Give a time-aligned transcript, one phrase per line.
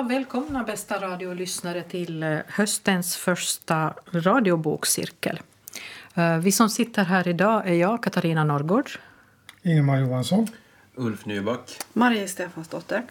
[0.00, 5.40] Ja, välkomna bästa radiolyssnare till eh, höstens första radiobokcirkel.
[6.14, 8.90] Eh, vi som sitter här idag är jag, Katarina Norrgård.
[9.62, 10.46] Ingemar Johansson.
[10.94, 11.78] Ulf Nyback.
[11.92, 13.02] Marie Stefansdotter.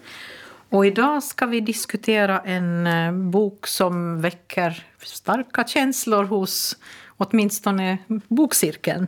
[0.68, 6.76] Och idag ska vi diskutera en eh, bok som väcker starka känslor hos
[7.16, 7.98] åtminstone
[8.28, 9.06] bokcirkeln.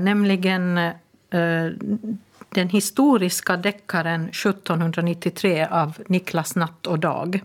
[0.00, 0.78] nämligen
[2.54, 7.42] den historiska deckaren 1793 av Niklas Natt och Dag.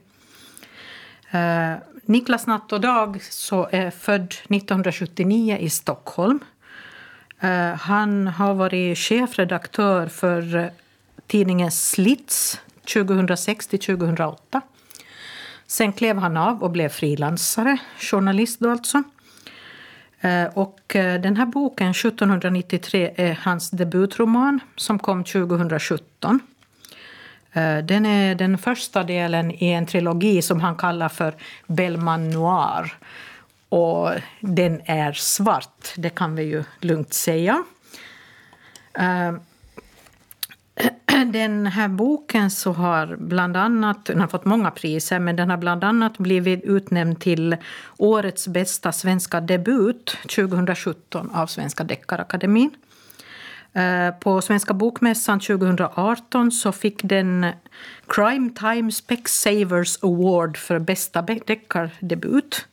[1.31, 1.73] Eh,
[2.05, 6.39] Niklas Natt och Dag så är född 1979 i Stockholm.
[7.39, 10.67] Eh, han har varit chefredaktör för eh,
[11.27, 12.61] tidningen Slits
[12.93, 14.61] 2006 till 2008.
[15.67, 19.03] Sen klev han av och blev frilansare, journalist då alltså.
[20.27, 26.39] Eh, och eh, den här boken, 1793, är hans debutroman som kom 2017.
[27.53, 31.35] Eh, den är den första delen i en trilogi som han kallar för
[31.67, 32.93] Bellman Noir.
[33.69, 37.63] Och den är svart, det kan vi ju lugnt säga.
[41.25, 45.57] Den här boken så har bland annat, den har fått många priser, men den har
[45.57, 47.57] bland annat blivit utnämnd till
[47.97, 52.71] årets bästa svenska debut 2017 av Svenska Deckarakademin.
[53.73, 57.45] Eh, på Svenska bokmässan 2018 så fick den
[58.07, 62.67] Crime Time Specsavers Award för bästa deckardebut.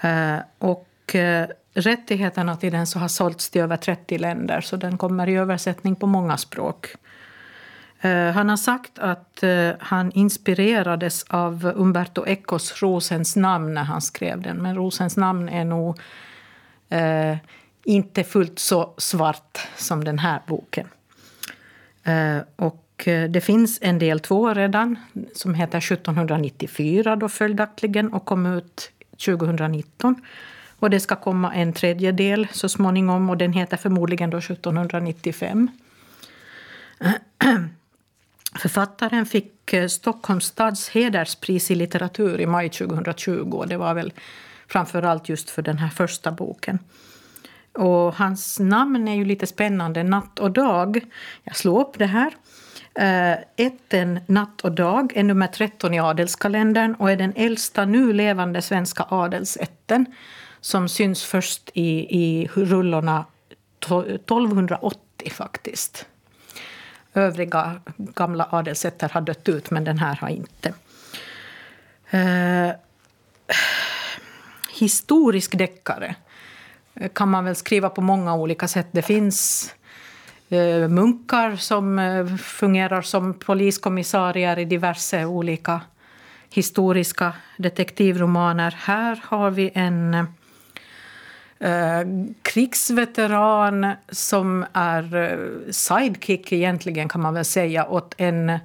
[0.00, 4.98] Eh, och eh, rättigheterna till den så har sålts till över 30 länder så den
[4.98, 6.86] kommer i översättning på många språk.
[8.00, 14.02] Eh, han har sagt att eh, han inspirerades av Umberto Ecos Rosens namn när han
[14.02, 14.56] skrev den.
[14.56, 15.98] Men Rosens namn är nog
[16.88, 17.36] eh,
[17.84, 20.88] inte fullt så svart som den här boken.
[22.04, 24.96] Eh, och eh, det finns en del två redan
[25.34, 30.14] som heter 1794 då följaktligen och kom ut 2019.
[30.78, 35.68] Och det ska komma en tredje del så småningom och den heter förmodligen då 1795.
[38.54, 43.64] Författaren fick eh, Stockholms stads hederspris i litteratur i maj 2020.
[43.68, 44.12] Det var väl
[44.68, 46.78] framför allt just för den här första boken.
[47.72, 51.00] Och hans namn är ju lite spännande, Natt och dag.
[51.42, 52.34] Jag slår upp det här.
[53.00, 58.12] Uh, ätten Natt och dag är nummer 13 i adelskalendern och är den äldsta nu
[58.12, 60.06] levande svenska adelsätten
[60.60, 63.24] som syns först i, i rullorna
[63.80, 66.06] 1280 faktiskt.
[67.18, 70.74] Övriga gamla adelsätter har dött ut, men den här har inte.
[72.10, 72.70] Eh,
[74.70, 76.14] historisk deckare
[77.12, 78.86] kan man väl skriva på många olika sätt.
[78.90, 79.70] Det finns
[80.48, 85.80] eh, munkar som eh, fungerar som poliskommissarier i diverse olika
[86.50, 88.74] historiska detektivromaner.
[88.78, 90.24] Här har vi en eh,
[91.60, 92.04] Eh,
[92.42, 98.58] krigsveteran som är eh, sidekick egentligen kan man väl säga åt en,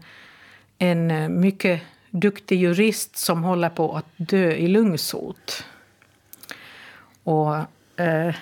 [0.77, 5.65] en eh, mycket duktig jurist som håller på att dö i lungsot.
[7.23, 7.55] Och
[7.99, 8.35] eh,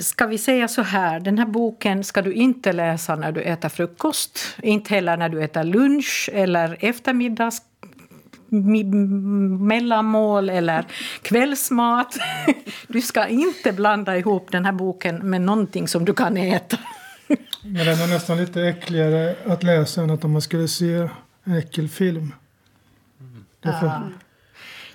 [0.00, 3.68] Ska vi säga så här, den här boken ska du inte läsa när du äter
[3.68, 7.62] frukost, inte heller när du äter lunch eller eftermiddags
[8.52, 10.86] mellanmål eller
[11.22, 12.16] kvällsmat.
[12.88, 16.78] Du ska inte blanda ihop den här boken med någonting som du kan äta.
[17.62, 21.08] Men den är nästan lite äckligare att läsa än att om man skulle se
[21.44, 22.34] en äckelfilm.
[23.60, 23.86] Därför...
[23.86, 24.02] Ja.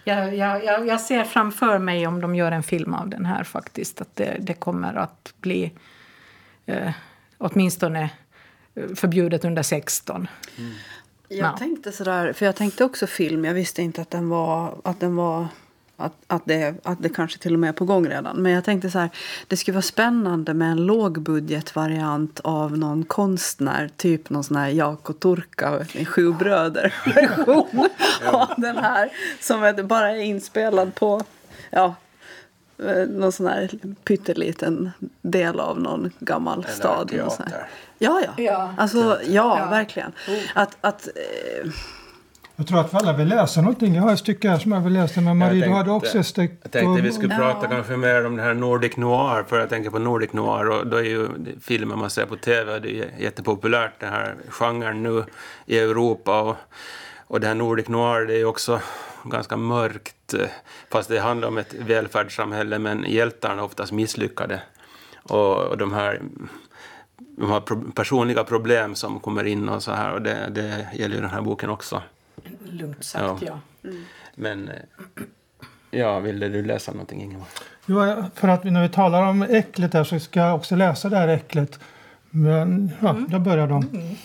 [0.03, 4.01] Jag, jag, jag, ser framför mig om de gör en film av den här faktiskt
[4.01, 5.71] att det, det kommer att bli
[6.65, 6.91] eh,
[7.37, 8.09] åtminstone
[8.95, 10.27] förbjudet under 16.
[10.57, 10.71] Mm.
[11.29, 11.57] Jag no.
[11.57, 13.45] tänkte sådär, för jag tänkte också film.
[13.45, 15.47] Jag visste inte att den var, att den var
[15.97, 18.37] att, att, det, att det kanske till och med är på gång redan.
[18.37, 19.09] Men jag tänkte så här,
[19.47, 23.89] det skulle vara spännande med en lågbudgetvariant av någon konstnär.
[23.97, 27.89] Typ någon sån här Jaakko Turka, en Sju bröder-version
[28.25, 29.09] av den här.
[29.39, 31.21] Som bara är inspelad på
[31.69, 31.95] ja,
[33.09, 33.69] någon sån här
[34.03, 34.91] pytteliten
[35.21, 37.09] del av någon gammal Eller stad.
[37.09, 37.67] Sån här.
[37.97, 38.43] Ja, ja.
[38.43, 38.73] ja.
[38.77, 39.69] Alltså, ja, ja.
[39.69, 40.11] verkligen.
[40.27, 40.37] Oh.
[40.55, 41.71] Att, att, eh...
[42.55, 43.95] Jag tror att alla vill läsa någonting.
[43.95, 45.21] Jag har ett stycke här som jag vill läsa.
[45.21, 46.55] Men Marie, tänkte, du hade också ett stycke.
[46.61, 49.43] Jag tänkte vi skulle prata kanske mer om det här Nordic Noir.
[49.47, 51.27] För jag tänker på Nordic Noir och då är ju
[51.61, 52.79] filmer man ser på TV.
[52.79, 55.23] Det är jättepopulärt den här genren nu
[55.65, 56.41] i Europa.
[56.41, 56.55] Och,
[57.27, 58.79] och det här Nordic Noir det är ju också
[59.23, 60.33] ganska mörkt.
[60.33, 60.47] Eh,
[60.89, 64.61] fast det handlar om ett välfärdssamhälle, men hjältarna är oftast misslyckade.
[65.23, 66.21] Och, och de här
[67.17, 70.13] de har pro personliga problem som kommer in och så här.
[70.13, 72.01] Och det, det gäller ju den här boken också.
[72.63, 73.59] Lugnt sagt, ja.
[73.81, 73.91] ja.
[74.35, 74.75] Men, eh,
[75.91, 77.47] ja, ville du läsa någonting Ingemar?
[77.85, 81.17] Jo, för att när vi talar om äcklet där så ska jag också läsa det
[81.17, 81.79] här äcklet.
[82.29, 83.27] Men ja, mm.
[83.31, 83.75] jag börjar då.
[83.75, 84.15] Mm.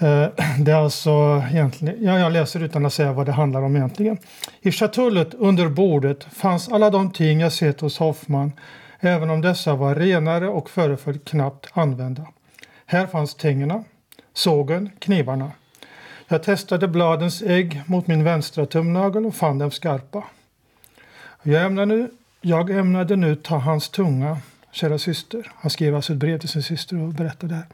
[0.00, 0.28] Eh,
[0.58, 4.18] det är alltså egentligen, ja, jag läser utan att säga vad det handlar om egentligen.
[4.60, 8.52] I chatullet under bordet fanns alla de ting jag sett hos Hoffman,
[9.00, 12.26] även om dessa var renare och föreföll knappt använda.
[12.86, 13.84] Här fanns tängerna,
[14.34, 15.50] sågen, knivarna.
[16.28, 20.24] Jag testade bladens ägg mot min vänstra tumnagel och fann dem skarpa.
[21.42, 22.08] Jag ämnade,
[22.40, 24.38] jag ämnade nu ta hans tunga,
[24.72, 25.52] kära syster.
[25.54, 27.66] Han skrev alltså ett brev till sin syster och berättade det här.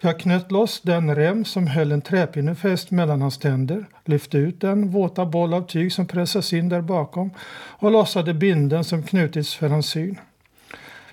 [0.00, 4.60] Jag knöt loss den rem som höll en träpinne fäst mellan hans tänder, lyfte ut
[4.60, 9.54] den våta boll av tyg som pressas in där bakom och lossade binden som knutits
[9.54, 10.18] för hans syn.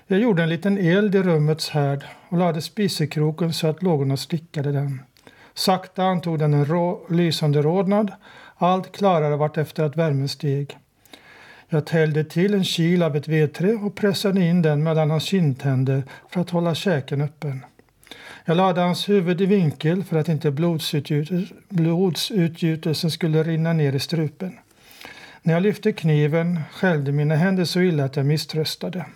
[0.06, 4.72] Jag gjorde en liten eld i rummets härd och lade spisekroken så att lågorna stickade
[4.72, 5.02] den.
[5.54, 8.12] Sakta antog den en rå, lysande rodnad.
[8.56, 10.78] Allt klarare vart efter att värmen steg.
[11.70, 16.02] Jag täljde till en kil av ett vedträ och pressade in den mellan hans kindtänder
[16.28, 17.64] för att hålla käken öppen.
[18.44, 20.50] Jag lade hans huvud i vinkel för att inte
[21.68, 24.58] blodsutgjutelsen skulle rinna ner i strupen.
[25.42, 29.06] När jag lyfte kniven skällde mina händer så illa att jag misströstade.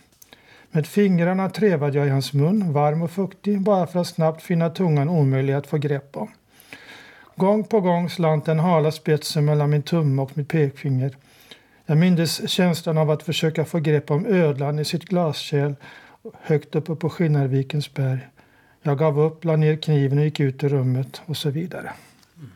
[0.70, 4.70] Med fingrarna trevade jag i hans mun, varm och fuktig, bara för att snabbt finna
[4.70, 6.30] tungan omöjlig att få grepp om.
[7.36, 11.16] Gång på gång slant den hala spetsen mellan min tumme och mitt pekfinger.
[11.92, 15.74] Jag mindes känslan av att försöka få grepp om ödlan i sitt glaskärl
[16.40, 18.28] högt uppe på Skinnarvikens berg.
[18.82, 21.92] Jag gav upp, la ner kniven och gick ut ur rummet och så vidare.
[22.36, 22.50] Mm.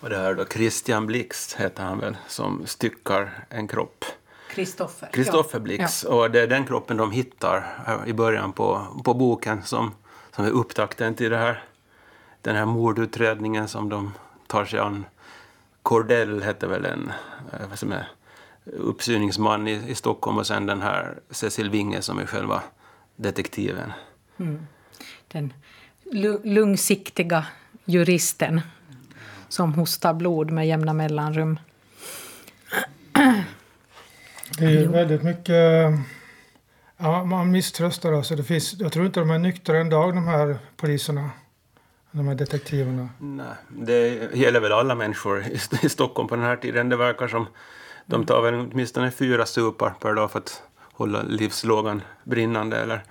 [0.00, 4.04] Och det här då Christian Blix heter han väl, som styckar en kropp.
[4.50, 5.08] Kristoffer.
[5.12, 5.62] Kristoffer ja.
[5.62, 6.04] Blix.
[6.04, 7.64] Och det är den kroppen de hittar
[8.06, 9.94] i början på, på boken som,
[10.36, 11.64] som är upptakten till det här,
[12.42, 14.12] den här mordutredningen som de
[14.46, 15.04] tar sig an.
[15.82, 17.12] Cordell hette väl en
[17.52, 18.08] eh, vad som är,
[18.64, 22.62] uppsyningsman i, i Stockholm och sen den här Cecil Winge som är själva
[23.16, 23.92] detektiven.
[24.38, 24.66] Mm
[25.32, 25.52] den
[26.42, 27.46] lungsiktiga
[27.84, 28.60] juristen
[29.48, 31.58] som hostar blod med jämna mellanrum.
[34.58, 35.92] Det är väldigt mycket...
[36.96, 38.12] Ja, man misströstar.
[38.12, 38.36] Alltså.
[38.36, 41.30] Det finns, jag tror inte de är nyktra en dag, de här poliserna.
[42.10, 43.08] De här detektiverna.
[43.18, 45.44] Nej, det gäller väl alla människor
[45.82, 46.88] i, Stockholm på den här tiden.
[46.88, 47.46] Det verkar som
[48.06, 50.62] de tar väl åtminstone fyra supar per dag för att
[50.92, 52.76] hålla livslågan brinnande.
[52.76, 53.02] Eller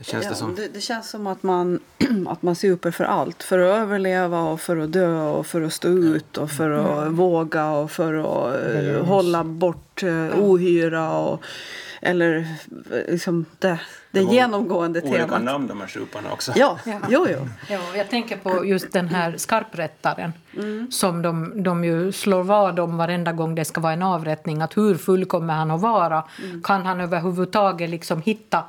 [0.00, 0.54] Känns ja, det, som?
[0.54, 1.80] Det, det, känns som att man,
[2.26, 3.42] att man super för allt.
[3.42, 7.02] För att överleva och för att dö och för att stå ut och för att
[7.02, 7.16] mm.
[7.16, 11.18] våga och för att uh, hålla bort uh, ohyra.
[11.18, 11.44] Och,
[12.02, 12.46] eller
[13.08, 15.20] liksom det, det genomgående temat.
[15.20, 16.52] Olika namn de här suparna också.
[16.56, 17.00] Ja, ja.
[17.08, 17.48] Jo, jo.
[17.70, 20.90] ja, jag tänker på just den här skarprättaren mm.
[20.90, 24.62] som de, de ju slår vad om varenda gång det ska vara en avrättning.
[24.62, 26.24] Att hur full kommer han att vara?
[26.44, 26.62] Mm.
[26.62, 28.64] Kan han överhuvudtaget liksom hitta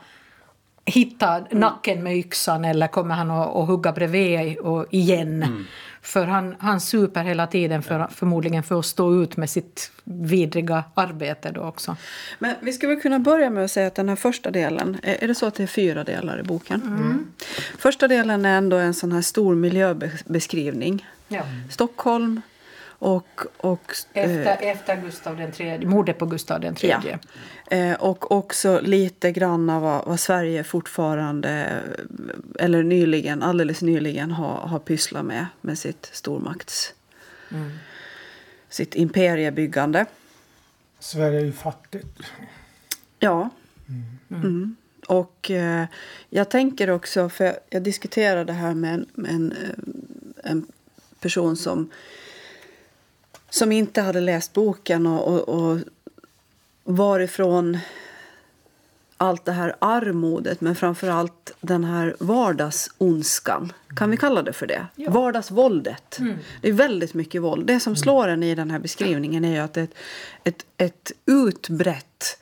[0.86, 5.44] hitta nacken med yxan eller kommer han att, att hugga bredvid och igen?
[5.44, 5.66] Mm.
[6.08, 10.84] För han, han super hela tiden för, förmodligen för att stå ut med sitt vidriga
[10.94, 11.98] arbete då också.
[12.40, 15.36] Men vi väl kunna börja med att säga att den här första delen, är det
[15.36, 16.82] så att det är fyra delar i boken?
[16.82, 17.28] Mm.
[17.78, 21.08] Första delen är ändå en sån här stor miljöbeskrivning.
[21.28, 21.42] Ja.
[21.70, 22.42] Stockholm,
[23.00, 27.20] och, och, efter, eh, efter Gustav den tredje, mordet på Gustav den tredje.
[27.70, 27.78] Ja.
[27.78, 31.82] Eh, och också lite grann av vad, vad, Sverige fortfarande,
[32.60, 36.94] eller nyligen, alldeles nyligen har, har pysslat med, med sitt stormakts...
[37.52, 37.72] Mm.
[38.70, 40.06] sitt imperiebyggande.
[41.00, 42.20] Sverige är ju fattigt.
[43.20, 43.50] Ja.
[44.30, 44.42] Mm.
[44.42, 44.76] Mm.
[45.08, 45.86] Och eh,
[46.30, 50.66] jag tänker också, för jag, jag diskuterade det här med en, med en, eh, en
[51.20, 51.90] person som
[53.50, 55.80] som inte hade läst boken och, och, och
[56.84, 57.78] varifrån
[59.18, 63.74] allt det här armodet men framför allt den här vardagsonskan.
[63.96, 64.88] Kan vi kalla det för det?
[64.96, 65.12] Ja.
[65.12, 66.20] Vardagsvåldet.
[66.20, 66.38] Mm.
[66.62, 67.68] Det är väldigt mycket våld.
[67.68, 69.96] Det som slår en i den här beskrivningen är att det är ett,
[70.44, 72.40] ett, ett utbrett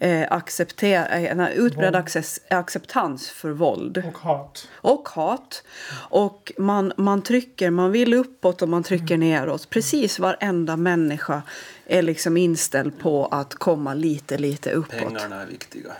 [0.00, 4.02] eh, acceptera, en utbredd access, acceptans för våld.
[4.06, 4.68] Och hat.
[4.72, 5.62] Och hat.
[5.92, 9.28] Och man, man trycker, man vill uppåt och man trycker mm.
[9.28, 9.70] neråt.
[9.70, 11.42] Precis varenda människa
[11.86, 14.98] är liksom inställd på att komma lite, lite uppåt.
[14.98, 15.92] Pengarna är viktiga.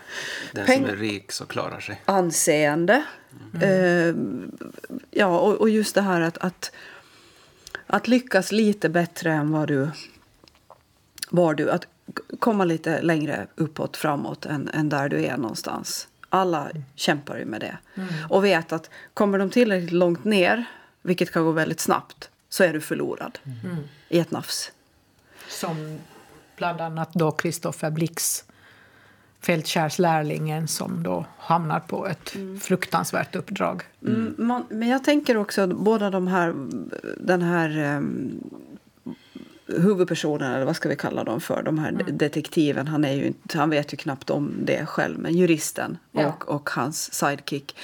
[0.52, 2.00] Den Peng som är rik så klarar sig.
[2.04, 3.02] Anseende.
[3.54, 3.62] Mm.
[3.62, 4.14] Eh,
[5.11, 6.73] ja, och, och, just det här att, att,
[7.87, 9.88] att lyckas lite bättre än vad du
[11.30, 11.71] var du.
[11.71, 11.87] Att
[12.38, 16.09] komma lite längre uppåt, framåt än, än där du är någonstans.
[16.29, 17.79] Alla kämpar ju med det.
[18.29, 20.64] Och vet att kommer de tillräckligt långt ner,
[21.02, 23.38] vilket kan gå väldigt snabbt, så är du förlorad
[24.09, 24.73] i ett nafs.
[25.49, 25.99] Som
[26.57, 28.45] bland annat då Kristoffer Blix,
[29.40, 33.83] fältkärrslärlingen som då hamnar på ett fruktansvärt uppdrag.
[34.07, 36.55] Mm, man, men jag tänker också att båda de här,
[37.17, 38.40] den här um,
[39.79, 43.59] huvudpersonen, eller vad ska vi kalla dem för, de här detektiven, han, är ju inte,
[43.59, 46.27] han vet ju knappt om det själv, men juristen Ja.
[46.29, 47.77] och, och hans sidekick.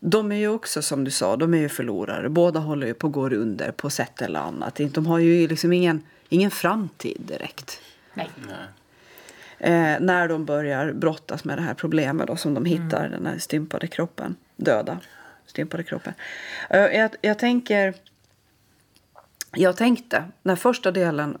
[0.00, 2.28] De är ju också som du sa, de är ju förlorare.
[2.28, 4.80] Båda håller ju på att gå under på sätt eller annat.
[4.90, 7.80] De har ju liksom ingen, ingen framtid direkt.
[8.14, 8.30] Nej.
[9.58, 13.38] Eh, när de börjar brottas med det här problemet då, som de hittar, den här
[13.38, 14.98] stympade kroppen, döda
[15.46, 16.12] stympade kroppen.
[16.70, 17.94] Eh, jag, jag tänker,
[19.56, 21.38] jag tänkte, när första delen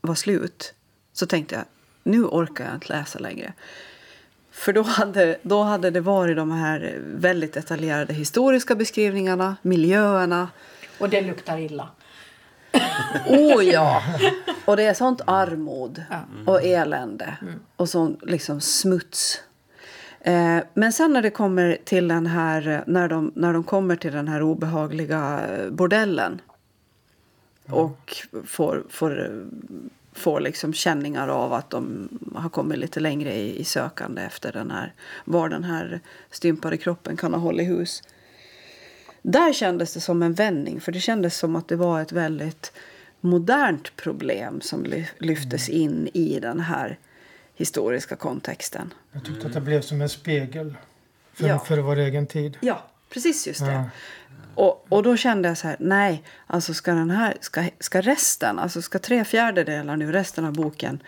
[0.00, 0.74] var slut,
[1.12, 1.64] så tänkte jag,
[2.02, 3.52] nu orkar jag inte läsa längre.
[4.50, 10.48] För då hade, då hade det varit de här väldigt detaljerade historiska beskrivningarna, miljöerna,
[10.98, 11.88] Och det luktar illa.
[13.26, 14.02] Oh ja!
[14.64, 16.04] Och det är sånt armod
[16.46, 17.36] och elände
[17.76, 19.40] och sån liksom smuts.
[20.20, 24.12] Eh, men sen när det kommer till den här, när de, när de kommer till
[24.12, 26.40] den här obehagliga eh, bordellen
[27.68, 28.16] och
[28.46, 29.44] får, får,
[30.12, 34.70] får liksom känningar av att de har kommit lite längre i, i sökande efter den
[34.70, 34.92] här,
[35.24, 38.02] var den här stympade kroppen kan ha hållit hus.
[39.22, 42.72] Där kändes det som en vändning, för det kändes som att det var ett väldigt
[43.20, 46.98] modernt problem som ly- lyftes in i den här
[47.54, 48.94] historiska kontexten.
[49.12, 50.74] Jag tyckte att det blev som en spegel
[51.32, 51.58] för, Ja.
[51.58, 52.56] för vår egen tid.
[52.60, 53.72] Ja, precis just det.
[53.72, 53.84] Ja.
[54.54, 58.58] Och, och då kände jag så här, nej, alltså ska den här, ska, ska resten,
[58.58, 61.02] alltså ska tre fjärdedelar nu, resten av boken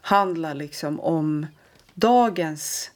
[0.00, 1.46] handla liksom om
[1.94, 2.90] dagens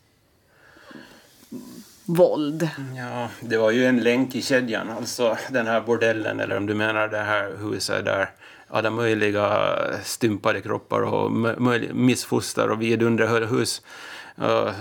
[2.05, 2.69] våld.
[2.97, 6.75] Ja, det var ju en länk i kedjan, alltså den här bordellen, eller om du
[6.75, 8.31] menar det här huset där
[8.69, 13.83] alla möjliga stympade kroppar och mö- missfoster och vidunderhöll hus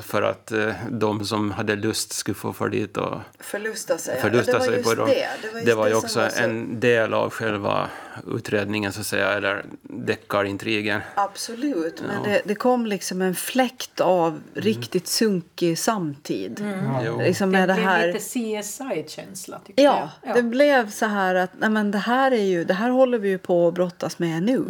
[0.02, 4.22] för att eh, de som hade lust skulle få för dit och Förlusta sig.
[4.22, 5.08] förlusta det var sig på dem.
[5.10, 5.28] det.
[5.42, 7.90] Det var, just Det var ju också var så- en del av själva
[8.28, 11.02] utredningen, så att säga, eller deckarintrigen.
[11.16, 12.30] Absolut, men Ja.
[12.30, 16.66] det, det kom liksom en fläkt av riktigt sunkig samtid.
[17.06, 17.18] Jo.
[17.22, 18.08] Liksom med det blev här...
[18.08, 20.36] lite CSI-känsla tycker Ja, jag.
[20.36, 23.30] det blev så här att nej men det här är ju, det här håller vi
[23.30, 24.66] ju på att brottas med nu.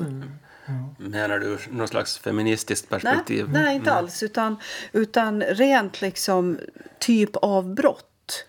[0.98, 3.50] Menar du någon slags feministiskt Nej, perspektiv?
[3.50, 4.24] nej, inte alls.
[4.24, 4.58] Utan,
[4.92, 6.60] utan rent liksom
[7.00, 8.46] typ av brott.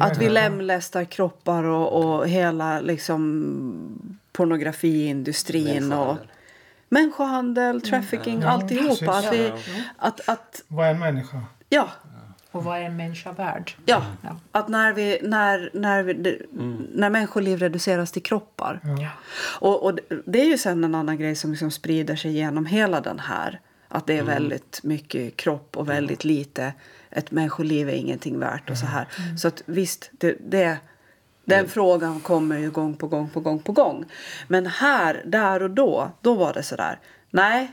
[0.00, 5.92] Att vi lemlästar kroppar och, och hela liksom pornografiindustrin.
[5.92, 6.16] Och,
[6.88, 7.80] Människohandel.
[7.80, 9.18] trafficking, Ja, alltihopa.
[9.18, 9.52] Att, vi,
[9.96, 11.42] att, att, Vad är en människa?
[11.68, 11.88] ja,
[12.52, 13.74] Och vad är en människa värd?
[13.84, 14.36] ja, Ja.
[14.52, 16.38] att när, vi, när, när, vi, det-
[16.94, 18.80] när människoliv reduceras till kroppar.
[18.82, 19.08] Ja.
[19.60, 23.00] Och, och det- är ju sen en annan grej som liksom sprider sig genom hela
[23.00, 23.60] den här.
[23.88, 26.72] Att det är väldigt mycket kropp och väldigt lite.
[27.10, 29.06] Ett människoliv är ingenting värt och så här.
[29.38, 30.76] Så att visst, det, det,
[31.44, 34.04] den frågan kommer ju gång på gång på gång på gång.
[34.48, 36.98] Men här, där och då, då var det så där.
[37.30, 37.70] Nej,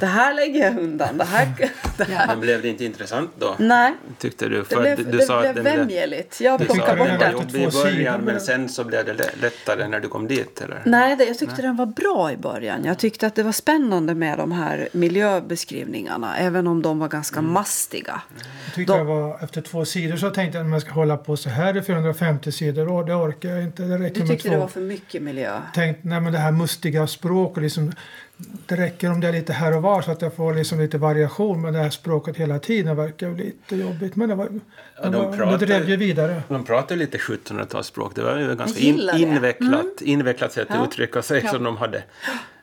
[0.00, 1.18] det här lägger jag undan.
[1.18, 1.48] Det här,
[1.96, 2.26] det här.
[2.26, 3.54] Men blev det inte intressant då?
[3.58, 4.58] Nej, Tyckte du?
[4.58, 6.40] det För blev, att du det sa blev att den blev, vämjeligt.
[6.40, 7.08] Jag du att bort den den.
[7.08, 7.32] var den.
[7.32, 10.82] jobbig i början, men sen så blev det lä- lättare när du kom dit, eller?
[10.86, 12.84] Nej, det, jag tyckte den var bra i början.
[12.84, 17.40] Jag tyckte att det var spännande med de här miljöbeskrivningarna, även om de var ganska
[17.42, 18.22] mastiga.
[18.64, 21.16] Jag tyckte Då- det var, efter två sidor så tänkte jag att man ska hålla
[21.16, 22.88] på så här i 450 sidor.
[22.92, 23.82] Och det orkar jag inte.
[23.82, 24.54] Det räcker Du med tyckte två.
[24.54, 25.60] det var för mycket miljö?
[25.74, 27.92] Tänkte, nej men det här mustiga språk och liksom,
[28.66, 30.98] det räcker om det är lite här och var så att jag får liksom lite
[30.98, 31.60] variation.
[31.62, 34.16] Men det här språket hela tiden verkar ju lite jobbigt.
[34.16, 34.48] Men det var,
[34.96, 36.42] Ja, det, de var, pratar- det drev ju vidare.
[36.48, 38.12] De pratade lite 1700-talsspråk.
[38.14, 39.12] Det var ju ganska in, det.
[39.12, 39.22] Mm.
[39.30, 40.76] invecklat, invecklat sätt Ja.
[40.76, 41.50] att uttrycka sig Ja.
[41.52, 42.02] som de hade.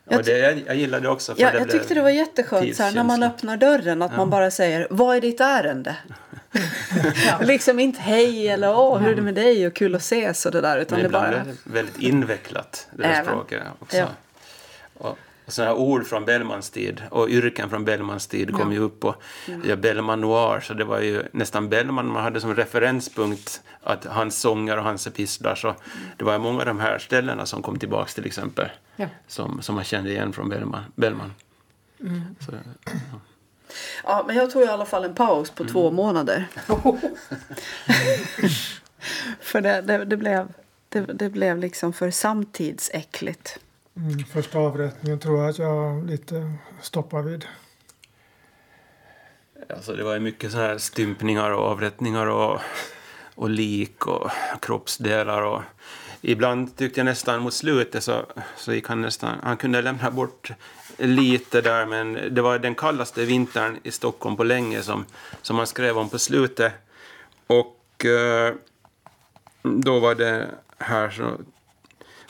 [0.10, 1.36] Jag Och det, jag, jag gillade också.
[1.36, 4.18] För Ja, det jag tyckte det var jätteskönt så här, när man öppnar dörren att
[4.18, 5.96] man bara säger Vad är ditt ärende?
[7.42, 10.52] liksom inte hej eller åh, hur är det med dig och kul att ses och
[10.52, 10.78] det där.
[10.78, 11.44] Utan Men det ibland bara...
[11.44, 13.98] blev det väldigt invecklat, det där språket också.
[13.98, 14.08] Ja.
[15.48, 19.16] Sådana här ord från Bellmans tid och yrken från Bellmans tid kom ju upp och
[19.48, 19.62] Mm.
[19.70, 24.40] ja, Bellman Noir, så det var ju nästan Bellman man hade som referenspunkt att hans
[24.42, 25.76] sånger och hans epistlar, så
[26.18, 29.08] det var ju många av de här ställena som kom tillbaks till exempel, Ja.
[29.28, 30.84] som, som man kände igen från Bellman.
[30.96, 31.34] Bellman.
[32.00, 32.22] Mm.
[32.40, 32.52] Så,
[34.04, 36.48] Ja, men jag tog i alla fall en paus på två månader.
[39.42, 40.48] För det, det, det, blev,
[40.90, 43.60] det, det blev liksom för samtidsäckligt.
[43.98, 47.46] Mm, första avrättningen tror jag att jag lite stoppar vid.
[49.70, 52.60] Alltså det var ju mycket så här stympningar och avrättningar och,
[53.36, 55.42] och lik och kroppsdelar.
[55.42, 55.62] Och
[56.22, 58.26] ibland tyckte jag nästan mot slutet så,
[58.58, 59.38] så gick han nästan...
[59.44, 60.52] Han kunde lämna bort
[60.98, 65.06] lite där, men det var den kallaste vintern i Stockholm på länge som,
[65.42, 66.74] som han skrev om på slutet.
[67.48, 68.54] Och eh,
[69.64, 71.38] då var det här så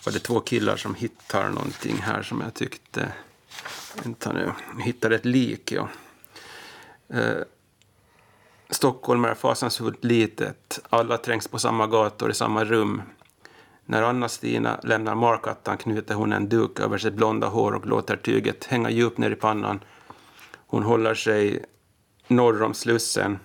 [0.06, 3.12] var det två killar som hittar någonting här som jag tyckte...
[4.04, 4.52] Vänta nu,
[4.84, 5.90] hittade ett lik, ja.
[7.10, 7.42] Eh,
[8.70, 10.80] Stockholm är fasansfullt litet.
[10.90, 13.02] Alla trängs på samma gator i samma rum.
[13.86, 18.66] När Anna-Stina lämnar markattan knyter hon en duk över sitt blonda hår och låter tyget
[18.66, 19.80] hänga djupt ner i pannan.
[20.68, 21.66] Hon håller sig
[22.28, 23.40] norr om Slussen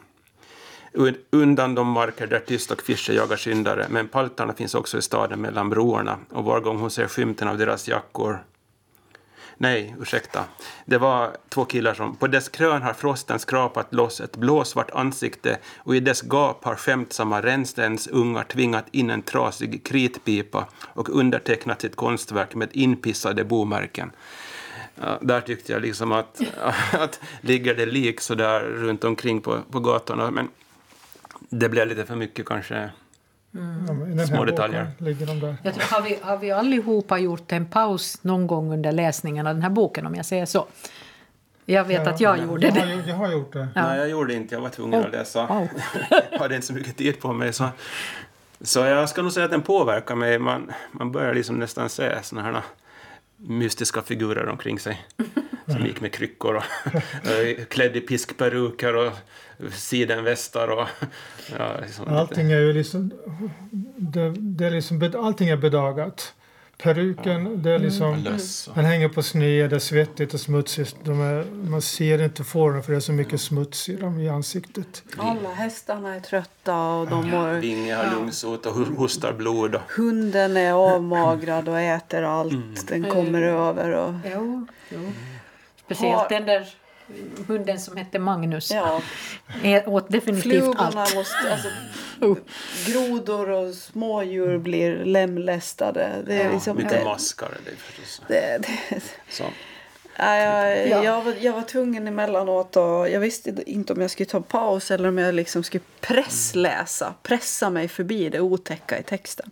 [1.30, 5.40] undan de marker där Tyst och Fischer jagar syndare, men paltarna finns också i staden
[5.40, 8.38] mellan broarna och var gång hon ser skymten av deras jackor
[9.62, 10.44] Nej, ursäkta.
[10.84, 12.16] Det var två killar som...
[12.16, 16.74] På dess krön har frosten skrapat loss ett blåsvart ansikte och i dess gap har
[16.74, 24.10] skämtsamma rännstens ungar tvingat in en trasig kritpipa och undertecknat sitt konstverk med inpissade bomärken.
[24.94, 26.40] Ja, där tyckte jag liksom att,
[26.92, 30.30] att ligger det lik så där runt omkring på, på gatorna.
[30.30, 30.48] Men
[31.50, 32.90] det blev lite för mycket kanske.
[33.54, 34.18] Mm.
[34.18, 34.90] Ja, Små detaljer.
[34.98, 35.56] Ligger de där.
[35.62, 39.54] Jag tror, har, vi, har vi allihopa gjort en paus någon gång under läsningen av
[39.54, 40.66] den här boken om jag säger så?
[41.64, 42.80] Jag vet Ja, att jag ja, gjorde jag det.
[42.80, 43.68] Har, jag har gjort det.
[43.74, 43.86] Ja.
[43.86, 44.54] Nej, jag gjorde inte.
[44.54, 45.46] Jag var tvungen Oh, att läsa.
[45.46, 45.68] wow.
[46.30, 47.52] jag hade inte så mycket tid på mig.
[47.52, 47.68] Så,
[48.60, 50.38] så jag ska nog säga att den påverkar mig.
[50.38, 52.62] Man, man börjar liksom nästan se såna här
[53.40, 55.06] mystiska figurer omkring sig.
[55.66, 56.64] Som gick med kryckor och
[57.24, 59.12] och klädd i piskperuker och
[59.72, 60.86] sidenvästar och...
[61.58, 63.12] Ja, liksom Allting är ju liksom...
[63.96, 66.34] Det, det är liksom allting är bedagat.
[66.82, 68.10] Peruken, det är liksom...
[68.10, 70.96] och- Den hänger på sned, det är svettigt och smutsigt.
[71.04, 74.28] De är, man ser inte fåren för det är så mycket smuts i dem i
[74.28, 75.02] ansiktet.
[75.18, 77.52] Alla hästarna är trötta och de mår...
[77.52, 79.74] Vinge har lungsot och hostar blod.
[79.74, 83.90] Och, Hunden är avmagrad och äter allt den kommer över.
[83.90, 85.12] Och, Jo, jo.
[85.86, 86.68] Speciellt Har- den där
[87.48, 88.70] hunden som hette Magnus.
[88.70, 89.02] ja,
[89.62, 91.14] Är åt definitivt flugorna allt.
[91.14, 91.52] måste...
[91.52, 91.68] Alltså,
[92.86, 96.10] grodor och smådjur blir lemlästade.
[96.26, 96.76] Det är ja, liksom...
[96.76, 97.48] mycket Det, maskar.
[97.64, 98.22] Det är förstås.
[98.28, 98.58] det,
[98.90, 99.42] det, Så.
[100.16, 101.04] Jag, Ja.
[101.04, 104.90] jag, var, jag var tvungen emellanåt och jag visste inte om jag skulle ta paus
[104.90, 109.50] eller om jag liksom skulle pressläsa, pressa mig förbi det otäcka i texten.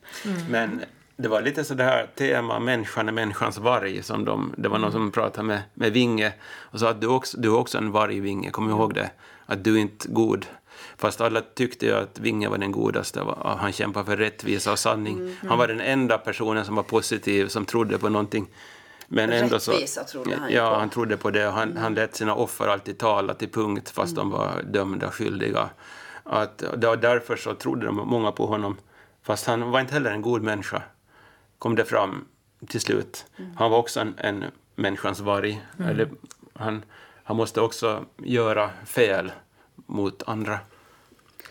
[0.51, 0.81] Men
[1.21, 4.03] det var lite så det här tema människan är människans varg.
[4.03, 7.41] Som de, det var någon som pratade med, med Vinge och sa att du också,
[7.41, 8.51] du är också en varg, Vinge.
[8.51, 9.11] Kom ihåg det.
[9.47, 10.47] Att du är inte god.
[10.97, 13.25] Fast alla tyckte ju att Vinge var den godaste.
[13.43, 15.37] Han kämpade för rättvisa och sanning.
[15.49, 18.49] Han var den enda personen som var positiv, som trodde på någonting.
[19.09, 20.77] Men ändå så, Rättvisa trodde han ja, på.
[20.77, 21.45] han trodde på det.
[21.45, 25.69] Han, han lät sina offer alltid tala till punkt fast de var dömda skyldiga.
[26.25, 28.77] Att, därför så trodde de många på honom.
[29.23, 30.83] Fast han var inte heller en god människa,
[31.59, 32.25] kom det fram
[32.67, 33.27] till slut.
[33.57, 34.45] Han var också en, en
[34.75, 35.63] människans varg.
[35.79, 36.09] Eller,
[36.55, 36.85] han,
[37.25, 39.33] han måste också göra fel
[39.87, 40.59] mot andra.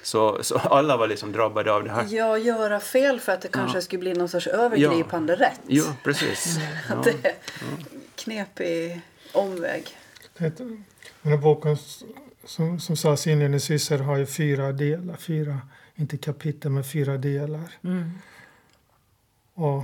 [0.03, 2.05] Så, så alla var liksom drabbade av det här.
[2.09, 5.59] Ja, göra fel för att det kanske skulle bli någon sorts övergripande rätt.
[5.67, 6.57] Jo, precis.
[6.89, 6.95] Ja.
[6.95, 7.33] Att det är
[8.15, 9.01] knepig
[9.33, 9.87] omväg.
[10.37, 11.77] Det- Den här boken,
[12.45, 15.15] som, som sades inledningsvis, har ju fyra delar.
[15.15, 15.57] Fyra,
[15.95, 17.63] inte kapitel, men fyra delar.
[19.57, 19.83] Och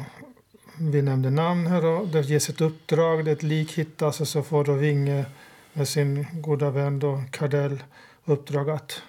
[0.79, 2.05] vi nämnde namn här då.
[2.05, 5.25] Det ges ett uppdrag, det är ett lik hittas och så får då Vinge
[5.73, 7.83] med sin goda vän då, Kardell
[8.25, 9.01] uppdrag att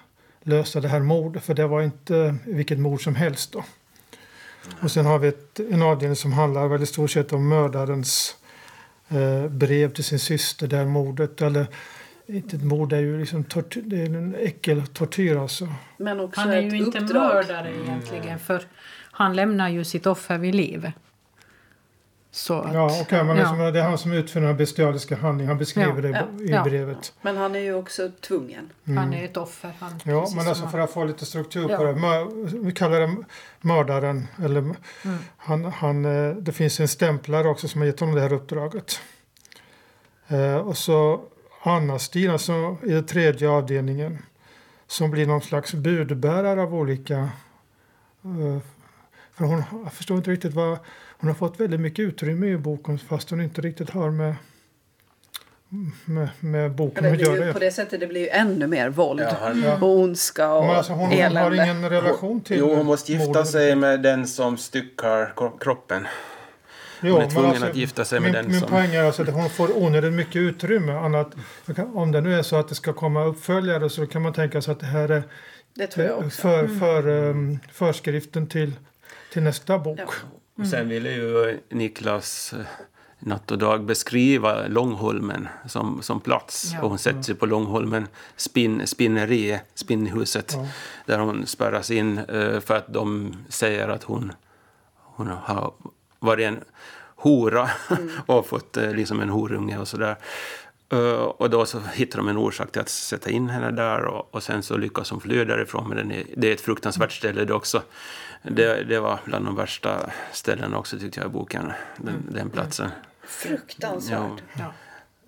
[0.42, 1.44] lösa det här mordet.
[1.44, 3.64] För det var inte vilket mord som helst då.
[4.82, 8.36] Och sen har vi ett, en avdelning som handlar väl i stort sett om mördarens
[9.08, 11.66] eh, brev till sin syster där mordet, eller
[12.26, 15.68] inte ett mord, det är ju liksom tortyr, det är en äckeltortyr alltså.
[15.96, 17.34] Men också Han är ett ju inte uppdrag.
[17.34, 18.62] mördare egentligen för
[19.16, 20.92] han lämnar ju sitt offer vid liv.
[22.30, 23.42] Så att, Ja, okej, men ja.
[23.42, 25.48] liksom, det är han som utför den här bestialiska handlingen.
[25.48, 26.64] Han beskriver Ja, det ja, i ja.
[26.64, 27.12] brevet.
[27.22, 28.70] Men han är ju också tvungen.
[28.84, 29.72] Han är ett offer.
[29.80, 31.76] Han, Ja, men alltså för att få lite struktur Ja.
[31.76, 32.58] på det.
[32.58, 33.16] Vi kallar det
[33.60, 34.26] mördaren.
[34.44, 34.74] Eller,
[35.36, 39.00] han, han, eh, det finns en stämplare också som har gett honom det här uppdraget.
[40.28, 41.20] Eh, och så
[41.62, 44.18] Anna-Stina som i den tredje avdelningen
[44.86, 47.14] som blir någon slags budbärare av olika...
[48.24, 48.58] eh,
[49.36, 50.78] för hon, jag förstår inte riktigt vad...
[51.18, 54.34] Hon har fått väldigt mycket utrymme i boken fast hon inte riktigt har med,
[56.04, 57.52] med, med boken att göra.
[57.52, 60.76] på det sättet det blir ju ännu mer våld Ja, han- och ondska och Men
[60.76, 61.40] alltså hon, hon elände.
[61.40, 63.48] har ingen relation till Jo, hon måste gifta mordet.
[63.48, 66.06] sig med den som styckar kro- kroppen.
[67.00, 68.68] hon är tvungen alltså, att gifta sig med min, den min som...
[68.68, 70.92] poäng är alltså att hon får onödigt mycket utrymme.
[70.92, 71.32] Annat,
[71.94, 74.72] om det nu är så att det ska komma uppföljare så kan man tänka sig
[74.72, 75.22] att det här är
[75.74, 76.42] det tror jag också.
[76.42, 76.80] För, mm.
[76.80, 78.72] för, um, förskriften till,
[79.34, 79.98] till nästa bok.
[80.00, 80.08] Ja.
[80.58, 80.70] Mm.
[80.70, 82.66] Sen ville ju Niklas eh,
[83.18, 86.70] natt och dag beskriva Långholmen som, som plats.
[86.72, 86.82] Ja.
[86.82, 90.66] Och hon sätter sig på Långholmen spinn, spinneri, spinnhuset, ja.
[91.06, 94.32] där hon spärras in uh, för att de säger att hon,
[94.94, 95.74] hon har
[96.18, 96.60] varit en
[97.16, 98.10] hora mm.
[98.26, 100.16] och fått uh, liksom en horunge och sådär.
[101.36, 104.42] Och då så hittar de en orsak till att sätta in henne där och, och
[104.42, 105.88] sen så lyckas hon fly därifrån.
[105.88, 107.82] Men är, det är ett fruktansvärt ställe det också.
[108.48, 112.26] Det, det var bland de värsta ställena också tyckte jag i boken, den, mm.
[112.30, 112.90] den platsen.
[113.22, 114.42] Fruktansvärt.
[114.58, 114.72] Ja.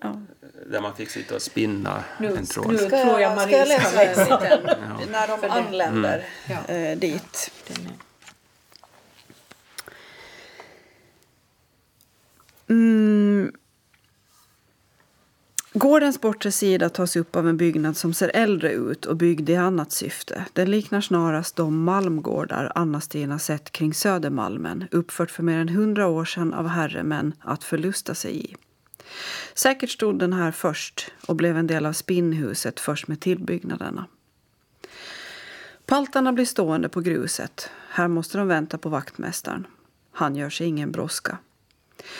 [0.01, 0.21] Ja.
[0.65, 2.67] Där man fick sitta och spinna nu, en tråd.
[2.67, 4.99] Nu ska jag, jag ska jag läsa en liten, ja.
[5.11, 6.91] när de anländer mm.
[6.91, 7.51] eh, dit.
[12.69, 13.26] Mm.
[15.77, 19.55] Gårdens bortre sida tas upp av en byggnad som ser äldre ut och byggd i
[19.55, 20.45] annat syfte.
[20.53, 26.25] Den liknar snarast de malmgårdar Anna-Stina sett kring Södermalmen uppfört för mer än hundra år
[26.25, 28.55] sedan av herremän att förlusta sig i.
[29.53, 34.05] Säkert stod den här först och blev en del av spinnhuset först med tillbyggnaderna.
[35.85, 37.69] Paltarna blir stående på gruset.
[37.89, 39.67] Här måste de vänta på vaktmästaren.
[40.11, 41.37] Han gör sig ingen brådska.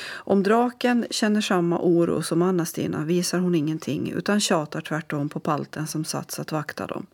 [0.09, 5.87] Om draken känner samma oro som Anna-Stina visar hon ingenting utan tjatar tvärtom på palten
[5.87, 7.05] som satts att vakta dem.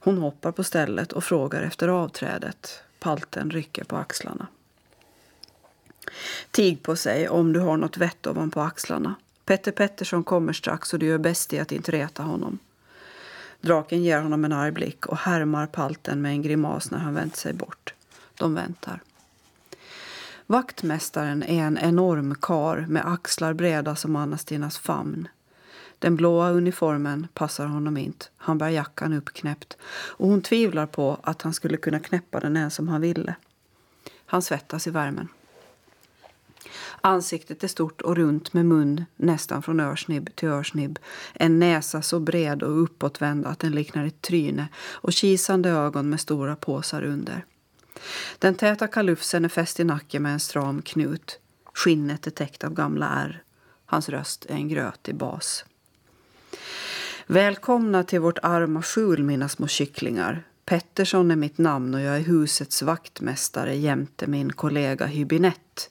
[0.00, 2.82] Hon hoppar på stället och frågar efter avträdet.
[2.98, 4.46] Palten rycker på axlarna.
[6.50, 9.14] Tig på sig om du har något vett ovanpå axlarna.
[9.44, 12.58] Petter Pettersson kommer strax och du gör bäst i att inte reta honom.
[13.60, 17.36] Draken ger honom en arg blick och härmar palten med en grimas när han vänt
[17.36, 17.94] sig bort.
[18.34, 19.00] De väntar.
[20.46, 25.28] Vaktmästaren är en enorm kar med axlar breda som Anna-Stinas famn.
[25.98, 28.26] Den blåa uniformen passar honom inte.
[28.36, 32.78] Han bär jackan uppknäppt och hon tvivlar på att han skulle kunna knäppa den ens
[32.78, 33.34] om han ville.
[34.26, 35.28] Han svettas i värmen.
[37.00, 40.98] Ansiktet är stort och runt med mun nästan från örsnibb till örsnibb.
[41.34, 46.20] En näsa så bred och uppåtvänd att den liknar ett tryne och kisande ögon med
[46.20, 47.44] stora påsar under.
[48.38, 51.38] Den täta kalufsen är fäst i nacken med en stram knut.
[51.74, 53.42] Skinnet är täckt av gamla ärr.
[53.86, 55.64] Hans röst är en grötig bas.
[57.26, 60.44] Välkomna till vårt arma skjul, mina små kycklingar.
[60.64, 65.90] Pettersson är mitt namn och jag är husets vaktmästare jämte min kollega Hybinett.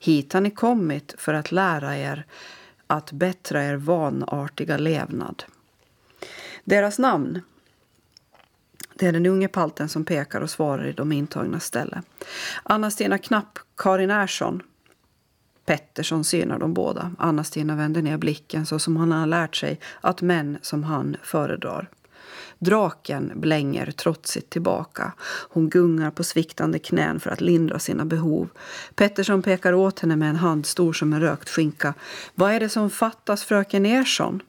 [0.00, 2.26] Hit har ni kommit för att lära er
[2.86, 5.44] att bättra er vanartiga levnad.
[6.64, 7.42] Deras namn
[8.98, 12.02] det är den unge palten som pekar och svarar i de intagnas ställe.
[12.62, 14.62] Anna-Stina Knapp, Karin Ersson,
[15.68, 17.12] Pettersson synar de båda.
[17.18, 21.90] Anna-Stina vänder ner blicken så som han har lärt sig att män som han föredrar.
[22.58, 25.12] Draken blänger trotsigt tillbaka.
[25.50, 28.48] Hon gungar på sviktande knän för att lindra sina behov.
[28.94, 31.94] Pettersson pekar åt henne med en hand stor som en rökt skinka.
[32.34, 34.42] Vad är det som fattas, fröken Ersson?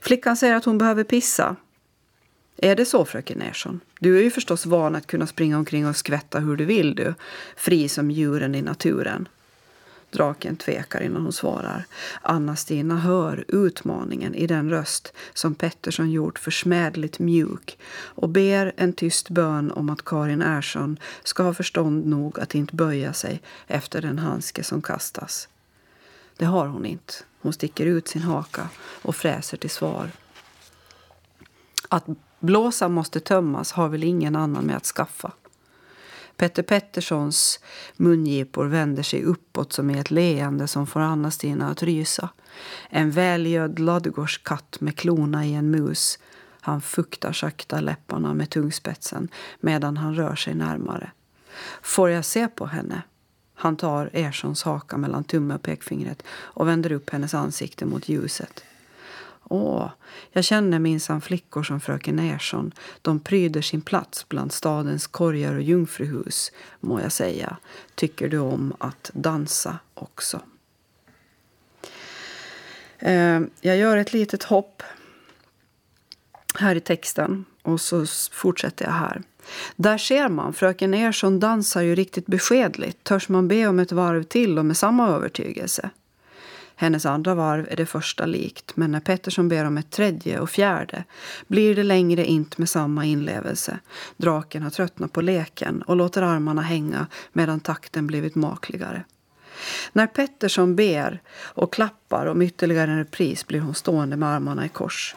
[0.00, 1.56] Flickan säger att hon behöver pissa.
[2.56, 3.80] Är det så, fröken Ersson?
[4.00, 7.14] Du är ju förstås van att kunna springa omkring och skvätta hur du vill, du.
[7.56, 9.28] Fri som djuren i naturen.
[10.12, 11.84] Draken tvekar innan hon svarar.
[12.22, 19.30] Anna-Stina hör utmaningen i den röst som Pettersson gjort försmädligt mjuk och ber en tyst
[19.30, 24.18] bön om att Karin Ersson ska ha förstånd nog att inte böja sig efter den
[24.18, 25.48] handske som kastas.
[26.36, 27.14] Det har hon inte.
[27.40, 30.10] Hon sticker ut sin haka och fräser till svar.
[31.88, 32.04] Att
[32.42, 35.32] Blåsan måste tömmas har väl ingen annan med att skaffa.
[36.36, 37.60] Petter Petterssons
[37.96, 42.28] mungipor vänder sig uppåt som i ett leende som får Anna-Stina att rysa.
[42.90, 46.18] En välgödd ladugårdskatt med klona i en mus.
[46.60, 49.28] Han fuktar sakta läpparna med tungspetsen
[49.60, 51.10] medan han rör sig närmare.
[51.82, 53.02] Får jag se på henne?
[53.54, 58.64] Han tar Erssons haka mellan tumme och pekfingret och vänder upp hennes ansikte mot ljuset.
[59.54, 59.90] Åh,
[60.30, 62.72] jag känner minsann flickor som fröken Ersson.
[63.02, 67.56] De pryder sin plats bland stadens korgar och jungfruhus, må jag säga.
[67.94, 70.40] Tycker du om att dansa också?
[72.98, 74.82] Eh, jag gör ett litet hopp
[76.58, 79.22] här i texten och så fortsätter jag här.
[79.76, 83.04] Där ser man, fröken Ersson dansar ju riktigt beskedligt.
[83.04, 85.90] Törs man be om ett varv till och med samma övertygelse?
[86.82, 90.50] Hennes andra varv är det första likt, men när Pettersson ber om ett tredje och
[90.50, 91.04] fjärde
[91.46, 93.78] blir det längre inte med samma inlevelse.
[94.16, 99.04] Draken har tröttnat på leken och låter armarna hänga medan takten blivit makligare.
[99.92, 104.68] När Pettersson ber och klappar om ytterligare en repris blir hon stående med armarna i
[104.68, 105.16] kors.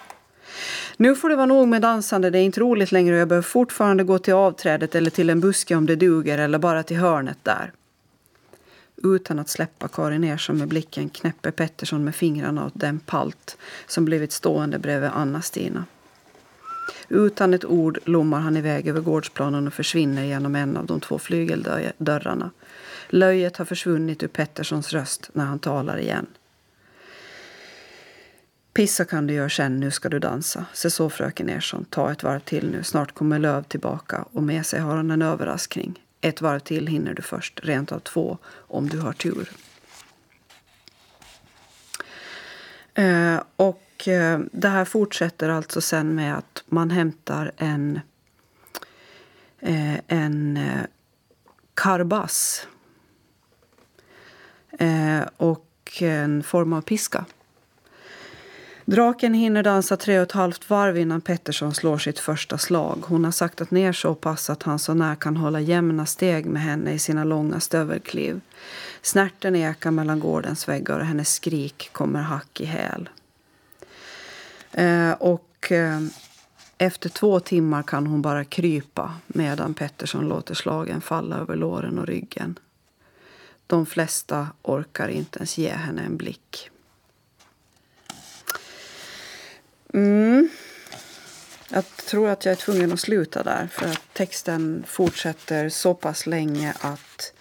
[0.98, 3.48] Nu får det vara nog med dansande, det är inte roligt längre och jag behöver
[3.48, 7.38] fortfarande gå till avträdet eller till en buske om det duger eller bara till hörnet
[7.44, 7.72] där.
[9.06, 14.06] Utan att släppa Karin Ersson med blicken knäpper Pettersson med fingrarna åt den palt som
[14.06, 15.86] blivit stående bredvid Anna-Stina.
[17.10, 21.20] Utan ett ord lommar han iväg över gårdsplanen och försvinner genom en av de två
[21.20, 22.52] flygeldörrarna.
[23.10, 26.26] Löjet har försvunnit ur Petterssons röst när han talar igen.
[28.74, 30.66] Pissa kan du göra sen, nu ska du dansa.
[30.74, 32.84] Se så fröken Ersson, ta ett varv till nu.
[32.84, 36.05] Snart kommer Löv tillbaka och med sig har han en överraskning.
[36.26, 39.52] Ett varv till hinner du först, rent av två, om du har tur.
[42.94, 48.00] Eh, och eh, det här fortsätter alltså sen med att man hämtar en,
[49.60, 50.60] eh, en
[51.74, 52.68] karbass
[55.38, 57.26] och en form av piska.
[58.88, 63.04] Draken hinner dansa tre och ett halvt varv innan Pettersson slår sitt första slag.
[63.08, 66.62] Hon har saktat ner så pass att han så när kan hålla jämna steg med
[66.62, 68.42] henne i sina långa stövelkliv.
[69.02, 73.10] Snärten ekar mellan gårdens väggar och hennes skrik kommer hack i häl.
[74.72, 76.02] Eh, och eh,
[76.78, 82.08] efter två timmar kan hon bara krypa medan Pettersson låter slagen falla över låren och
[82.08, 82.60] ryggen.
[83.68, 86.70] De flesta orkar inte ens ge henne en blick.
[89.94, 90.50] Mm.
[91.70, 96.26] Jag tror att jag är tvungen att sluta där för att texten fortsätter så pass
[96.26, 97.34] länge att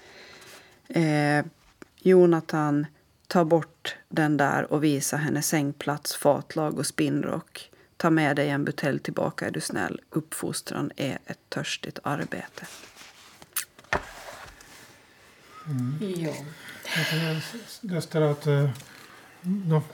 [0.88, 1.44] eh,
[1.98, 2.86] Jonathan
[3.26, 7.70] tar bort den där och visar henne sängplats, fatlag och spinnrock.
[7.96, 10.00] Ta med dig en butelj tillbaka är du snäll.
[10.10, 12.66] Uppfostran är ett törstigt arbete.
[15.66, 16.14] Mm.
[16.16, 16.34] Ja.
[17.12, 17.42] Jag
[17.80, 18.70] läste att eh,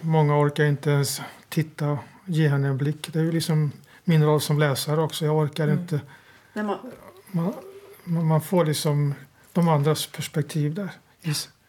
[0.00, 3.12] många orkar inte ens titta ge henne en blick.
[3.12, 3.72] Det är ju liksom
[4.04, 5.24] min roll som läsare också.
[5.24, 5.78] Jag orkar mm.
[5.78, 6.00] inte.
[6.52, 6.78] Man...
[7.32, 7.54] Man,
[8.26, 9.14] man, får liksom
[9.52, 10.90] de andras perspektiv där.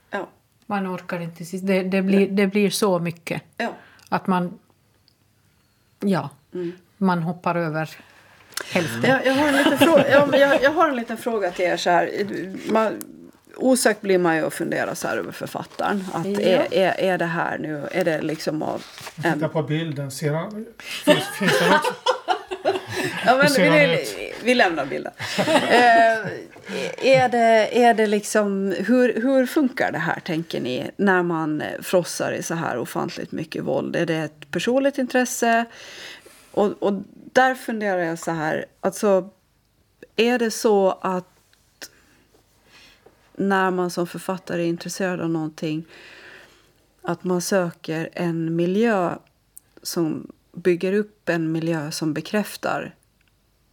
[0.10, 0.28] Ja.
[0.66, 1.44] Man orkar inte.
[1.58, 3.42] Det, det, blir, det blir så mycket.
[3.58, 3.74] Ja.
[4.10, 4.60] Att man...
[6.00, 6.72] Ja, mm.
[6.98, 7.90] man hoppar över
[8.72, 9.10] hälften.
[9.10, 11.78] Jag, jag, har en liten fråga, jag, jag, har en liten fråga till er.
[11.78, 12.10] Så här.
[12.72, 13.02] Man,
[13.62, 16.06] osökt blir man ju att fundera så här över författaren.
[16.14, 16.40] Att ja.
[16.40, 18.84] är, är, är det här nu, är det liksom av...
[19.24, 19.34] En...
[19.34, 21.94] Titta på bilden, ser han, finns, finns det också?
[23.26, 25.12] ja, men vi, vi lämnar bilden.
[25.48, 26.52] eh,
[26.98, 32.32] är, det, är det liksom, hur, hur funkar det här tänker ni när man frossar
[32.32, 33.96] i så här ofantligt mycket våld?
[33.96, 35.66] Är det ett personligt intresse?
[36.52, 36.94] Och, och
[37.34, 39.30] där funderar jag så här, alltså
[40.16, 41.28] är det så att
[43.36, 45.86] när man som författare är intresserad av någonting
[47.02, 49.16] att man söker en miljö
[49.84, 52.96] som bygger upp en miljö som bekräftar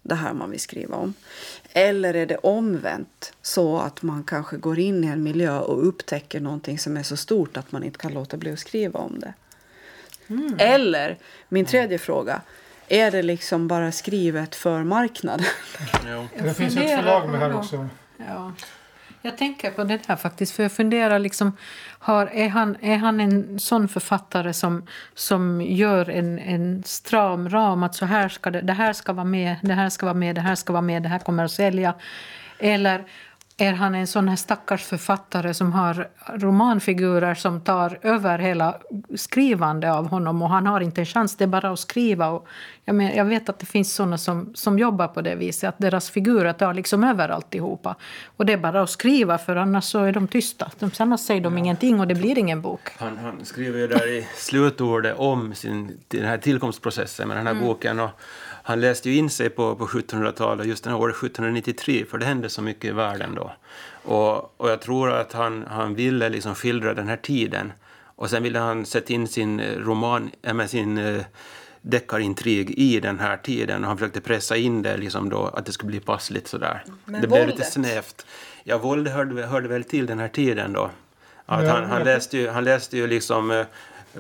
[0.02, 1.14] det här man vill skriva om.
[1.72, 6.40] Eller är det omvänt, så att man kanske går in i en miljö och upptäcker
[6.40, 9.34] någonting som är så stort att man inte kan låta bli att skriva om det.
[10.28, 10.54] Mm.
[10.58, 11.18] Eller,
[11.48, 12.42] min tredje fråga,
[12.88, 15.46] är det liksom bara skrivet för marknaden?
[16.38, 17.88] Det finns ett förlag med här också.
[18.16, 18.52] Ja.
[19.22, 21.56] Jag tänker på det här faktiskt, för jag funderar liksom,
[21.98, 27.82] har, är, han, är han en sån författare som, som gör en, en stram ram,
[27.82, 30.34] att så här ska det, det här ska vara med, det här ska vara med,
[30.34, 31.94] det här ska vara med, det här kommer att sälja.
[32.58, 33.04] Eller
[33.60, 38.78] är han en sån här stackars författare som har romanfigurer som tar över hela
[39.16, 42.28] skrivande av honom och han har inte en chans, det är bara att skriva.
[42.28, 42.46] Och
[42.84, 45.78] jag, men, jag vet att det finns såna som, som jobbar på det viset, att
[45.78, 47.96] deras figurer tar liksom över alltihopa.
[48.36, 50.70] Och det är bara att skriva för annars så är de tysta.
[50.98, 51.58] Annars säger de ja.
[51.58, 52.80] ingenting och det blir ingen bok.
[52.98, 57.54] Han, han skriver ju där i slutordet om sin, den här tillkomstprocessen med den här
[57.54, 57.66] mm.
[57.66, 58.00] boken.
[58.00, 58.10] Och
[58.68, 62.26] han läste ju in sig på, på 1700-talet, just det här året 1793, för det
[62.26, 63.52] hände så mycket i världen då.
[64.02, 67.72] Och, och jag tror att han, han ville liksom skildra den här tiden.
[68.04, 71.22] Och sen ville han sätta in sin eh, roman, äh, sin äh,
[71.80, 73.82] deckarintrig i den här tiden.
[73.82, 76.84] Och han försökte pressa in det, liksom då, att det skulle bli passligt sådär.
[77.04, 77.46] Men det våldet?
[77.46, 78.26] blev lite snävt.
[78.64, 80.90] Ja, våld hörde, hörde väl till den här tiden då.
[81.46, 83.64] Att ja, han, han, läste ju, han läste ju liksom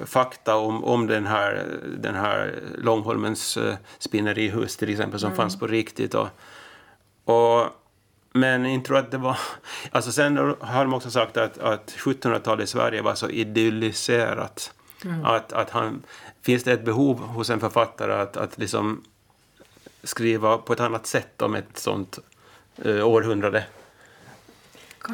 [0.04, 5.36] fakta om, om den här, den här Långholmens uh, spinnerihus till exempel som mm.
[5.36, 6.14] fanns på riktigt.
[6.14, 6.28] Och,
[7.24, 7.66] och,
[8.32, 9.38] men inte tror att det var...
[9.90, 14.72] Alltså sen har de också sagt att, att 1700-talet i Sverige var så idylliserat.
[15.04, 15.24] Mm.
[15.24, 16.02] Att, att han,
[16.42, 19.04] finns det ett behov hos en författare att, att liksom
[20.02, 22.18] skriva på ett annat sätt om ett sånt
[22.86, 23.64] uh, århundrade?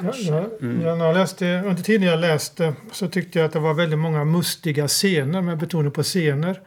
[0.00, 0.22] Kanske.
[0.22, 3.74] Ja, ja, när jag läste, under tiden jag läste så tyckte jag att det var
[3.74, 6.60] väldigt många mustiga scener med betoning på scener.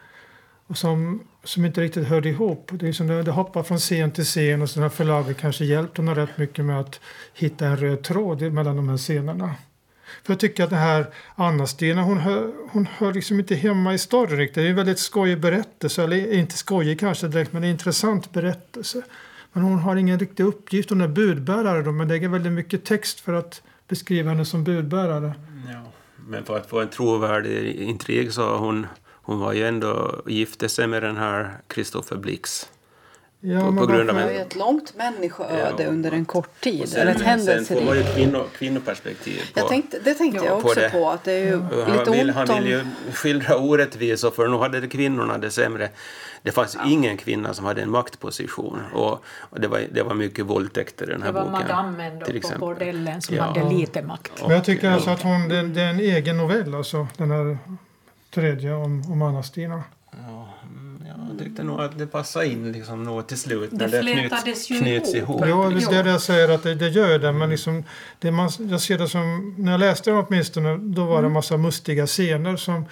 [0.68, 2.70] Och som, som inte riktigt hörde ihop.
[2.74, 5.66] Det, är som det, det hoppar från scen till scen och sen har förlaget kanske
[5.66, 7.00] hjälpt honom rätt mycket med att
[7.34, 9.56] hitta en röd tråd mellan de här scenerna.
[10.24, 13.98] För jag tycker att den här Anna-Stina hon hör, hon hör liksom inte hemma i
[13.98, 14.56] storyn riktigt.
[14.56, 19.02] Det är en väldigt skojig berättelse, eller inte skojig kanske direkt men en intressant berättelse.
[19.58, 20.90] Men hon har ingen riktig uppgift.
[20.90, 24.64] Hon är budbärare då, men det är väldigt mycket text för att beskriva henne som
[24.64, 25.34] budbärare.
[25.74, 25.92] Ja.
[26.28, 30.88] Men för att få en trovärdig intrig så hon, hon var ju ändå gifte sig
[30.88, 32.70] med den här Kristoffer Blix.
[33.54, 35.86] Ja, På- på grund av Det varför- var ju ett långt människoöde Ja.
[35.90, 36.94] under en kort tid.
[36.98, 38.16] Eller ett sen, sen får man ju händelserikt.
[38.16, 40.90] kvinno, kvinnoperspektiv på Jag tänkte, det tänkte Ja, jag på också det.
[40.90, 41.10] på.
[41.10, 44.58] Att det är ju Och lite han, vill, han vill ju skildra orättvisor för nu
[44.58, 45.90] hade det kvinnorna det sämre.
[46.44, 50.46] Det fanns ingen kvinna som hade en maktposition och, och det, var, det var mycket
[50.46, 51.68] våldtäkter i den här Det var boken.
[51.68, 52.60] madammen då till på exempel.
[52.60, 53.44] bordellen som Ja.
[53.44, 54.32] hade lite makt.
[54.42, 57.58] Men jag tycker alltså att hon, det, det är en egen novell, alltså, den här
[58.34, 59.84] tredje om, om Anna-Stina.
[61.38, 63.70] Ja, mm, jag tyckte nog att det passade in liksom nog till slut.
[63.72, 65.46] Det när det flätades ju knyts ihop.
[65.46, 65.46] ihop.
[65.48, 67.84] Jo, det är det jag säger att det, det gör det, men liksom,
[68.20, 71.34] det man, jag ser det som, när jag läste den åtminstone, då var det en
[71.34, 72.86] massa mustiga scener som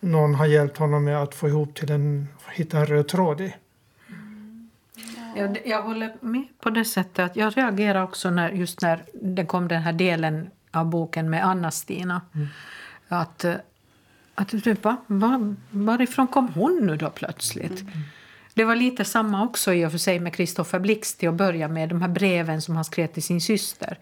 [0.00, 3.54] någon har hjälpt honom med att få ihop till en, hitta en röd tråd i.
[5.36, 9.44] Jag, jag håller med på det sättet att jag reagerar också när, just när det
[9.44, 12.20] kom den här delen av boken med Anna-Stina.
[13.08, 13.54] Att, eh,
[14.40, 14.96] att typ, va?
[15.06, 15.54] Va?
[15.70, 17.84] varifrån kom hon nu då plötsligt?
[18.54, 21.68] Det var lite samma också i och för sig med Kristoffer Blix till att börja
[21.68, 21.88] med.
[21.88, 23.98] De här breven som han skrev till sin syster.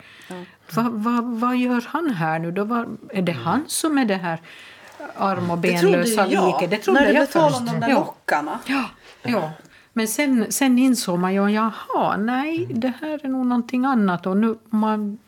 [0.74, 2.64] Va, va, vad gör han här nu då?
[2.64, 4.40] Var, är det han som är det här
[5.16, 6.46] arm och Det trodde ju benlösa jag.
[6.46, 6.70] liket?
[6.70, 7.56] Det trodde när jag först.
[7.60, 7.94] om de där Ja.
[7.98, 8.58] lockarna.
[8.66, 8.84] Ja,
[9.22, 9.50] ja.
[9.92, 14.26] Men sen, sen insåg man ju, jaha, nej, det här är nog någonting annat.
[14.26, 15.18] Och nu, man,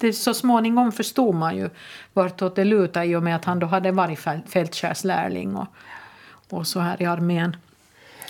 [0.00, 1.70] det, så småningom förstod man ju
[2.12, 5.66] vartåt det lutade i och med att han då hade varit fält- fältskärslärling och,
[6.50, 7.56] och så här i armén.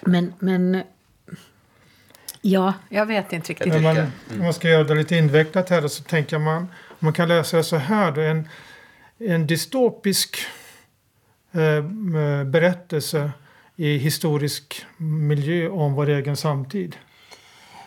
[0.02, 0.82] Men, men
[2.40, 3.72] ja, jag vet inte riktigt.
[3.72, 3.96] Men man,
[4.30, 7.56] om man ska göra det lite invecklat här så tänker man, om man kan läsa
[7.56, 8.48] det så här då, en,
[9.18, 10.38] en dystopisk
[11.52, 11.82] eh,
[12.44, 13.30] berättelse
[13.76, 16.96] i historisk miljö om vår egen samtid.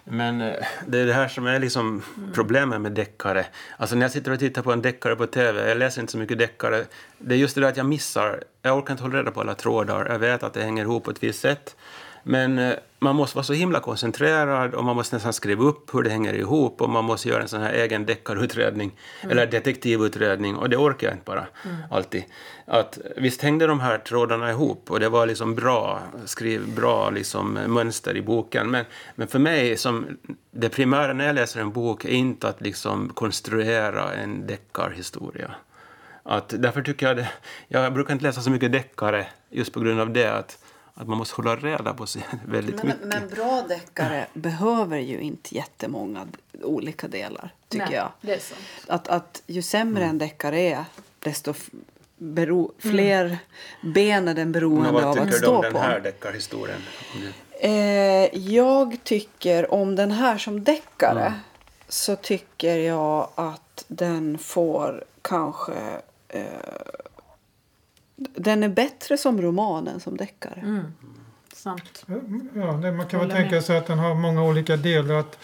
[0.09, 3.45] Men eh, det är det här som är liksom problemet med deckare.
[3.77, 6.17] Alltså när jag sitter och tittar på en deckare på tv, jag läser inte så
[6.17, 6.85] mycket deckare,
[7.17, 9.55] det är just det där att jag missar, jag orkar inte hålla reda på alla
[9.55, 11.75] trådar, jag vet att det hänger ihop på ett visst sätt.
[12.29, 16.03] Men eh, man måste vara så himla koncentrerad och man måste nästan skriva upp hur
[16.03, 20.69] det hänger ihop och man måste göra en sån här egen deckarutredning eller detektivutredning och
[20.69, 21.47] det orkar jag inte bara
[21.91, 22.23] alltid.
[22.65, 27.53] Att, visst hängde de här trådarna ihop och det var liksom bra, skriv, bra liksom
[27.53, 28.85] mönster i boken men,
[29.15, 30.17] men för mig som
[30.51, 35.51] det primära när jag läser en bok är inte att liksom konstruera en deckarhistoria.
[36.23, 37.29] Att därför tycker jag det,
[37.67, 40.57] jag brukar inte läsa så mycket deckare just på grund av det att,
[40.97, 43.03] att man måste hålla reda på sig väldigt Men, mycket.
[43.03, 46.27] men bra deckare behöver ju inte jättemånga
[46.61, 48.09] olika delar, tycker Nej, jag.
[48.21, 48.61] Det är sant.
[48.87, 50.85] Att, att ju sämre en deckare är,
[51.19, 51.53] desto
[52.17, 53.37] bero, fler
[53.81, 55.79] ben är den Men beroende vad av att tycker du stå om den på.
[55.79, 56.81] här deckarhistorien?
[57.59, 61.33] Eh, jag tycker om den här som deckare
[61.87, 65.73] så tycker jag att den får kanske...
[66.27, 66.43] Eh,
[68.17, 70.83] den är bättre som roman än som deckare.
[71.53, 72.05] Sant.
[72.53, 73.63] Ja, det, man kan väl tänka med.
[73.63, 75.15] sig att den har många olika delar.
[75.15, 75.39] Att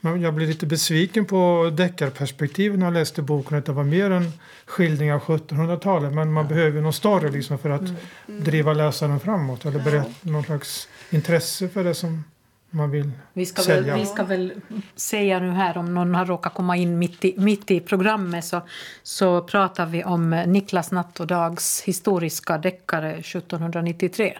[0.00, 3.58] jag blir lite besviken på deckarperspektivet när jag läste boken.
[3.58, 4.32] Att det var mer en
[4.66, 6.12] skildring av 1700-talet.
[6.12, 7.90] Men man behöver någon story liksom för att
[8.26, 9.64] driva läsaren framåt.
[9.64, 12.24] Eller berätta någon slags intresse för det som
[12.70, 13.96] man vill Vi ska, väl, sälja.
[13.96, 14.52] vi ska väl
[14.96, 18.60] säga nu här, om någon har råkat komma in mitt i, mitt i programmet så,
[19.02, 24.38] så pratar vi om Niklas Nattodags historiska deckare 1793.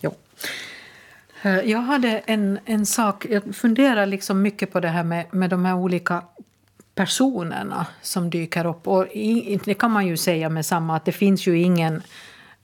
[0.00, 0.14] Jo.
[1.42, 5.50] Eh, Jag hade en, en sak, jag funderar liksom mycket på det här med, med
[5.50, 6.22] de här olika
[6.94, 8.88] personerna som dyker upp.
[8.88, 12.02] Och i, det kan man ju säga med samma att det finns ju ingen,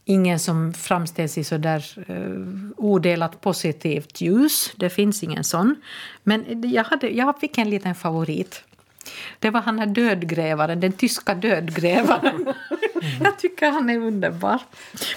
[0.09, 4.71] ingen som framställs i så där eh, odelat positivt ljus.
[4.75, 5.75] Det finns ingen sån.
[6.23, 8.63] Men jag, hade, jag fick en liten favorit.
[9.39, 12.53] Det var han här dödgrävaren, den tyska dödgrävaren.
[13.23, 14.61] jag tycker han är underbar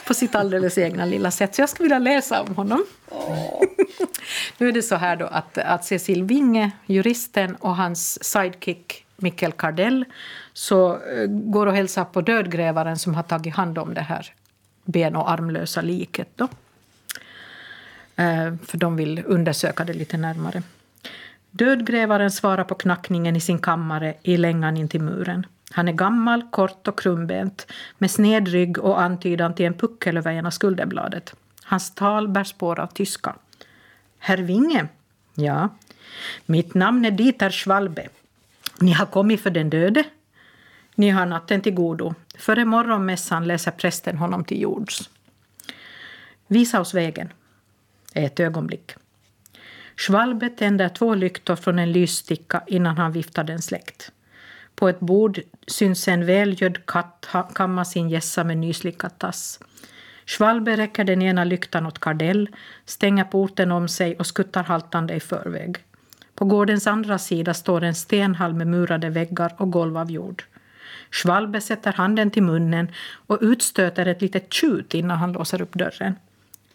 [0.07, 1.55] på sitt alldeles egna lilla sätt.
[1.55, 2.85] Så jag skulle vilja läsa om honom.
[4.59, 9.53] nu är det så här då att, att Cecil Winge, juristen, och hans sidekick Mikkel
[9.53, 10.05] Kardell
[10.53, 14.35] så eh, går och hälsar på dödgrävaren som har tagit hand om det här
[14.85, 16.29] ben och armlösa liket.
[16.37, 16.49] Då.
[18.17, 20.63] Eh, för de vill undersöka det lite närmare.
[21.51, 25.47] Dödgrävaren svarar på knackningen i sin kammare i längan in till muren.
[25.71, 27.67] Han är gammal, kort och krumbent
[27.99, 31.35] med sned rygg och antydan till en puckel över ena skulderbladet.
[31.65, 33.35] Hans tal bär spår av tyska.
[34.19, 34.89] Herr Winge?
[35.35, 35.69] Ja.
[36.47, 38.09] Mitt namn är Dieter Schwalbe.
[38.81, 40.05] Ni har kommit för den döde?
[41.03, 42.15] Ni har natten till godo.
[42.39, 45.11] Före morgonmässan läser prästen honom till jords.
[46.47, 47.33] Visa oss vägen.
[48.15, 48.93] Ett ögonblick.
[49.97, 54.13] Schwalbe tänder två lyktor från en lyssticka innan han viftar den släckt.
[54.75, 59.61] På ett bord syns en välgödd katt kamma sin gässa med nyslickad tass.
[60.27, 62.49] Schwalbe räcker den ena lyktan åt Kardell,
[62.85, 65.77] stänger porten om sig och skuttar haltande i förväg.
[66.35, 70.45] På gårdens andra sida står en stenhall med murade väggar och golv av jord.
[71.13, 72.93] Schwalbe sätter handen till munnen
[73.27, 76.15] och utstöter ett litet tjut innan han låser upp dörren.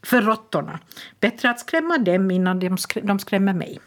[0.04, 0.80] För råttorna.
[1.20, 2.60] Bättre att skrämma dem innan
[3.04, 3.80] de skrämmer mig.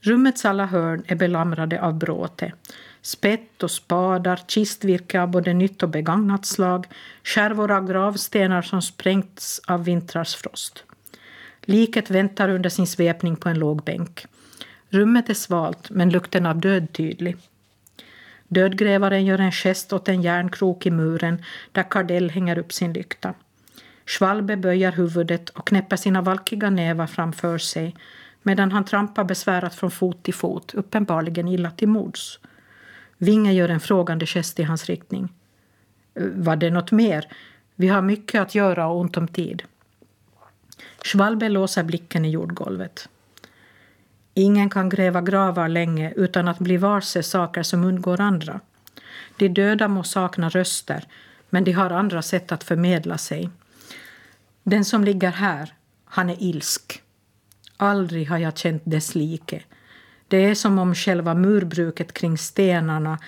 [0.00, 2.52] Rummets alla hörn är belamrade av bråte.
[3.02, 6.86] Spett och spadar, kistvirke av både nytt och begagnat slag,
[7.22, 10.84] skärvor av gravstenar som sprängts av vintrars frost.
[11.60, 14.26] Liket väntar under sin svepning på en låg bänk.
[14.88, 17.36] Rummet är svalt, men lukten av död tydlig.
[18.48, 23.34] Dödgrävaren gör en gest åt en järnkrok i muren där Kardell hänger upp sin lykta.
[24.06, 27.96] Schwalbe böjer huvudet och knäpper sina valkiga nävar framför sig
[28.42, 32.38] medan han trampar besvärat från fot till fot, uppenbarligen illa till mods.
[33.18, 35.32] Vinge gör en frågande gest i hans riktning.
[36.14, 37.28] Eh, var det något mer?
[37.74, 39.62] Vi har mycket att göra och ont om tid.
[41.04, 43.08] Schwalbe låser blicken i jordgolvet.
[44.34, 48.60] Ingen kan gräva gravar länge utan att bli varse saker som undgår andra.
[49.36, 51.04] De döda må sakna röster,
[51.50, 53.50] men de har andra sätt att förmedla sig.
[54.62, 55.74] Den som ligger här,
[56.04, 57.02] han är ilsk.
[57.76, 59.62] Aldrig har jag känt dess like.
[60.28, 63.18] Det är som om själva murbruket kring stenarna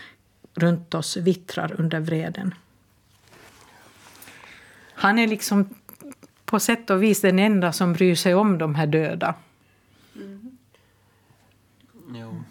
[0.55, 2.55] runt oss vittrar under vreden.
[4.95, 5.75] Han är liksom
[6.45, 9.35] på sätt och vis den enda som bryr sig om de här döda.
[10.15, 10.57] Mm.
[12.15, 12.43] Jo.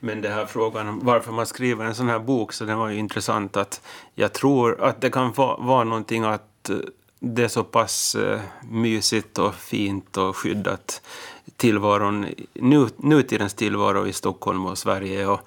[0.00, 2.88] Men det här frågan om varför man skriver en sån här bok, så den var
[2.88, 3.80] ju intressant att
[4.14, 6.76] jag tror att det kan vara, vara någonting att eh,
[7.20, 8.40] det är så pass eh,
[8.70, 11.02] mysigt och fint och skyddat
[11.56, 15.26] tillvaron, nu, nutidens tillvaro i Stockholm och Sverige.
[15.26, 15.40] Och,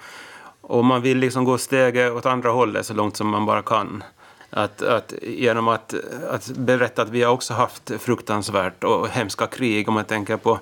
[0.61, 4.03] och man vill liksom gå steget åt andra hållet så långt som man bara kan.
[4.49, 5.93] Att, att, genom att,
[6.29, 9.87] att berätta att vi har också haft fruktansvärt och hemska krig.
[9.87, 10.59] Om man tänker på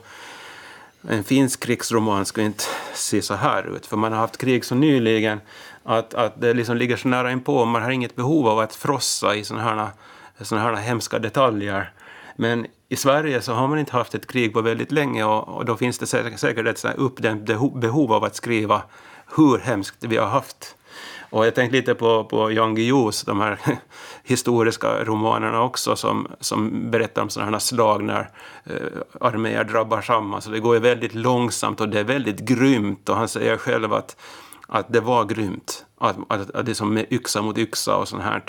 [1.07, 3.85] en finsk krigsroman skulle inte se så här ut.
[3.85, 5.41] För man har haft krig så nyligen
[5.83, 7.65] att, att det liksom ligger så nära inpå.
[7.65, 9.89] Man har inget behov av att frossa i sådana här,
[10.41, 11.91] såna här hemska detaljer.
[12.35, 15.65] Men i Sverige så har man inte haft ett krig på väldigt länge och, och
[15.65, 17.45] då finns det säkert ett uppdämt
[17.75, 18.81] behov av att skriva
[19.35, 20.75] hur hemskt vi har haft.
[21.29, 23.59] Och jag tänkte lite på, på Jan Guillous, de här
[24.23, 28.29] historiska romanerna också, som, som berättar om sådana här slag när
[28.63, 28.75] eh,
[29.21, 30.41] arméer drabbar samman.
[30.41, 33.93] Så det går ju väldigt långsamt och det är väldigt grymt och han säger själv
[33.93, 34.17] att,
[34.67, 35.85] att det var grymt.
[35.97, 38.43] Att, att, att det är som med yxa mot yxa och sånt här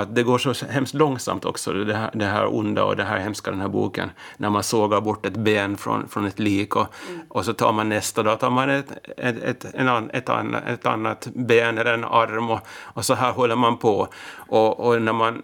[0.00, 3.18] att det går så hemskt långsamt också, det här, det här onda och det här
[3.18, 6.86] hemska den här boken, när man sågar bort ett ben från, från ett lik och,
[7.08, 7.22] mm.
[7.28, 10.86] och så tar man nästa dag tar man ett, ett, ett, en, ett, annat, ett
[10.86, 14.08] annat ben eller en arm och, och så här håller man på.
[14.36, 15.42] Och, och när man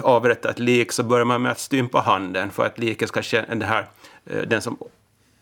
[0.00, 3.54] avrättar ett lik så börjar man med att stympa handen för att liket ska känna,
[3.54, 3.88] det här,
[4.26, 4.78] eh, den som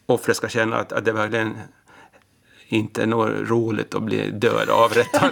[0.07, 1.59] offret ska känna att, att det verkligen
[2.69, 5.31] inte något roligt att bli död avrättad.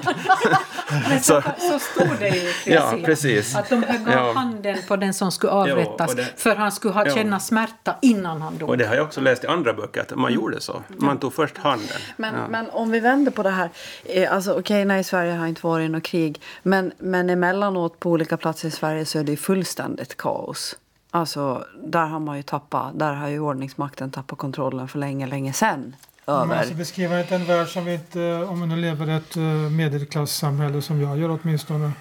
[1.08, 3.56] Men så, så stod det ju ja, precis.
[3.56, 4.32] Att de högg ja.
[4.32, 7.14] handen på den som skulle avrättas ja, det, för han skulle ha ja.
[7.14, 8.68] känna smärta innan han dog.
[8.68, 10.82] Och det har jag också läst i andra böcker att man gjorde så.
[10.88, 11.96] Man tog först handen.
[12.16, 13.70] Men, men om vi vänder på det här.
[14.04, 16.40] Eh, alltså, Okej, okay, nej, Sverige har inte varit i något krig.
[16.62, 20.76] Men, men emellanåt på olika platser i Sverige så är det fullständigt kaos.
[21.10, 25.52] Alltså, där har man ju tappat, där har ju ordningsmakten tappat kontrollen för länge, länge
[25.52, 25.96] sedan
[26.26, 26.56] över.
[26.56, 29.42] Alltså beskriva inte en värld som vi inte, om vi nu lever i ett eh,
[29.70, 31.92] medelklassamhälle som jag gör åtminstone.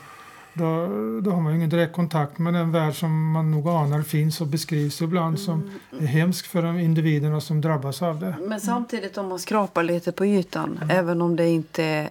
[0.54, 0.88] Då,
[1.22, 4.48] då har man ingen direkt kontakt med den värld som man nog anar finns och
[4.48, 5.38] beskrivs ibland mm.
[5.38, 8.36] som är hemsk för de individerna som drabbas av det.
[8.42, 10.98] Men samtidigt om man skrapar lite på ytan, mm.
[10.98, 12.10] även om det inte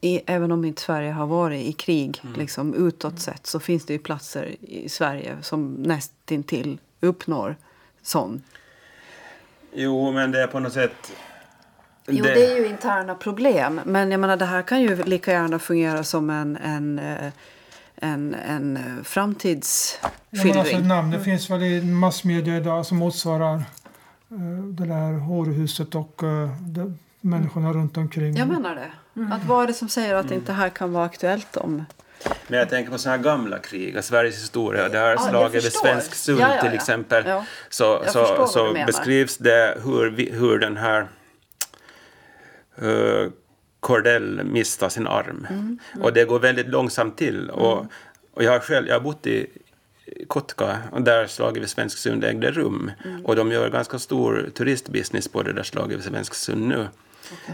[0.00, 2.40] i, även om inte Sverige har varit i krig mm.
[2.40, 7.56] liksom, utåt sett så finns det ju platser i Sverige som nästintill uppnår
[8.02, 8.42] sån.
[9.74, 11.12] Jo, men det är på något sätt
[12.06, 12.34] Jo, det...
[12.34, 12.52] det...
[12.52, 13.80] är ju interna problem.
[13.84, 17.32] Men jag menar, det här kan ju lika gärna fungera som en, en, eh,
[17.96, 20.54] en, en framtidsskildring.
[20.54, 25.94] Ja, alltså, namn, det finns väl i massmedia idag som motsvarar eh, det där horhuset
[25.94, 28.36] och eh, det, människorna runt omkring.
[28.36, 28.90] Jag menar det.
[29.34, 31.84] Att vad är det som säger att inte det här kan vara aktuellt om...
[32.46, 34.88] Men jag tänker på sådana här gamla krig, Sveriges historia.
[34.88, 35.72] Det här jag slaget vid.
[35.72, 36.62] Svensk Sund Ja, ja, ja.
[36.62, 37.24] till exempel.
[37.26, 37.44] Ja.
[37.68, 41.06] Så, så, så beskrivs det hur, vi, hur den här
[42.82, 43.30] uh,
[43.80, 45.46] Cordell miste sin arm.
[45.50, 47.50] Mm, Och det går väldigt långsamt till.
[47.50, 47.86] Och,
[48.34, 49.46] och jag har själv jag har bott i
[50.26, 52.90] Kotka, och där slaget vid Svensk Sund ägde rum.
[53.04, 53.24] Mm.
[53.26, 56.86] Och de gör ganska stor turistbusiness på det där slaget vid Svensk Sund nu.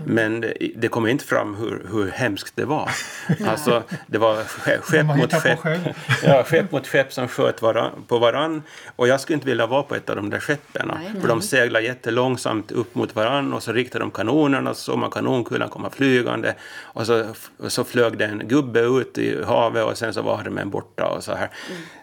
[0.06, 0.40] Men
[0.76, 2.90] det, kommer inte fram hur, hur hemskt det var.
[3.46, 5.58] Alltså, det var ske- skepp mot skepp.
[6.22, 8.62] Ja, skepp mot skepp som sköt varann, på varann.
[8.96, 10.90] Och jag skulle inte vilja vara på ett av de där skeppen.
[10.94, 11.20] Nej.
[11.20, 14.98] För de seglar jättelångsamt upp mot varann och så riktade de kanonerna och så såg
[14.98, 16.54] man kanonkulan komma flygande.
[16.80, 17.24] Och så,
[17.58, 21.06] och så flög det en gubbe ut i havet och sen så var armen borta
[21.08, 21.48] och så här.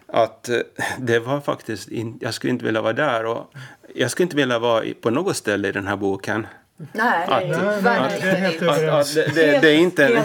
[0.07, 0.57] Att eh,
[0.99, 3.53] det var faktiskt, in, jag skulle inte vilja vara där och
[3.95, 6.47] jag skulle inte vilja vara på något ställe i den här boken.
[6.77, 9.13] Nej, Att- Nej, nej, det är helt Att, att överens.
[9.13, 10.23] det, det, det, är inte en,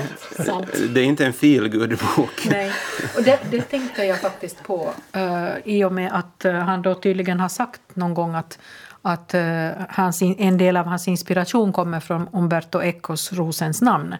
[0.94, 1.70] det är inte en feel
[2.16, 2.72] bok Nej,
[3.16, 6.94] och det, det tänkte jag faktiskt på eh, i och med att eh, han då
[6.94, 8.58] tydligen har sagt någon gång att,
[9.02, 14.10] att eh, hans, in- en del av hans inspiration kommer från Umberto Ecos Rosens namn.
[14.10, 14.18] Jag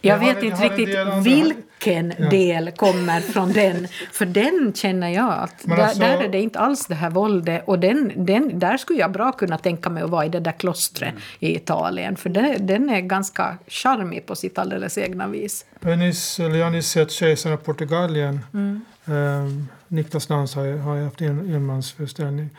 [0.00, 2.30] Jag vet inte jag riktigt vilken Ja.
[2.30, 3.88] del kommer från den.
[4.12, 7.10] För den känner jag att Men där, alltså- där är det inte alls det här
[7.10, 7.62] våldet.
[7.66, 10.52] Och den, den, där skulle jag bra kunna tänka mig att vara i det där
[10.52, 11.22] klostret Mm.
[11.38, 12.16] i Italien.
[12.16, 15.64] För det, den är ganska charmig på sitt alldeles egna vis.
[15.82, 18.40] Eller har ni sett Kejsaren av Portugalien?
[18.54, 18.80] Mm.
[19.04, 22.50] Um, Niklas Nans har, har haft en, enmansföreställning.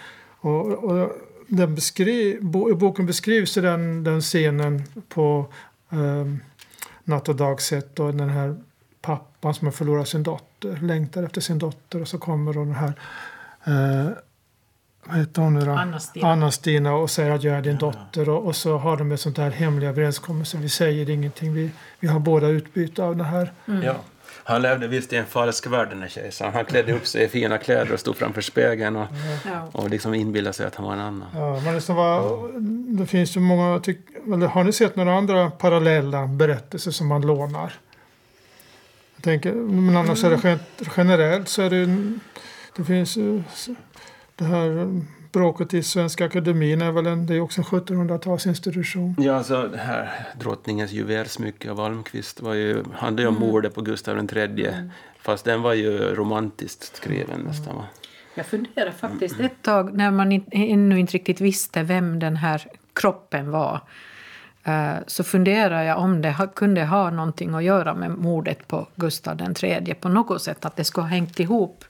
[0.42, 1.12] Och, och
[1.48, 2.38] den beskri,
[2.76, 5.54] boken beskrivs den, den scenen på
[5.90, 6.40] um,
[7.10, 8.56] natt och dagsätt och den här
[9.02, 12.76] pappan som har förlorat sin dotter, längtar efter sin dotter och så kommer då den
[12.76, 12.94] här
[13.64, 14.12] eh,
[15.04, 15.72] vad heter hon nu då?
[15.72, 16.28] Anna-Stina.
[16.28, 19.38] Anna-Stina och säger att jag är din dotter och, och så har de ett sånt
[19.38, 20.58] här hemliga överenskommelse.
[20.58, 23.54] Vi säger ingenting, vi, vi har båda utbyte av det här.
[23.66, 23.96] Ja.
[24.50, 26.54] Han levde visst i en falsk värld den här kejsaren.
[26.54, 29.08] Han klädde upp sig i fina kläder och stod framför spegeln och,
[29.46, 29.70] Ja.
[29.72, 31.28] och liksom inbillade sig att han var en annan.
[31.34, 32.50] Ja, men det, var,
[33.00, 34.00] det finns ju många, tyck,
[34.34, 37.74] eller har ni sett några andra parallella berättelser som man lånar?
[39.16, 40.60] Jag tänker, men annars är det gen-
[40.98, 42.14] generellt så är det,
[42.76, 43.44] det finns ju
[44.36, 49.16] det här bråket i Svenska Akademin är väl en, det är också en 1700-talsinstitution.
[49.18, 53.82] Ja, alltså det här drottningens juvelsmycke av Almqvist var ju, handlade ju om mordet på
[53.82, 54.74] Gustav III.
[55.22, 57.86] Fast den var ju romantiskt skriven nästan va?
[58.36, 62.68] Jag funderade faktiskt ett tag när man in, ännu inte riktigt visste vem den här
[62.94, 63.80] kroppen var.
[64.64, 68.88] eh, Så funderade jag om det ha, kunde ha någonting att göra med mordet på
[68.96, 71.86] Gustav III på något sätt, att det skulle ha hängt ihop.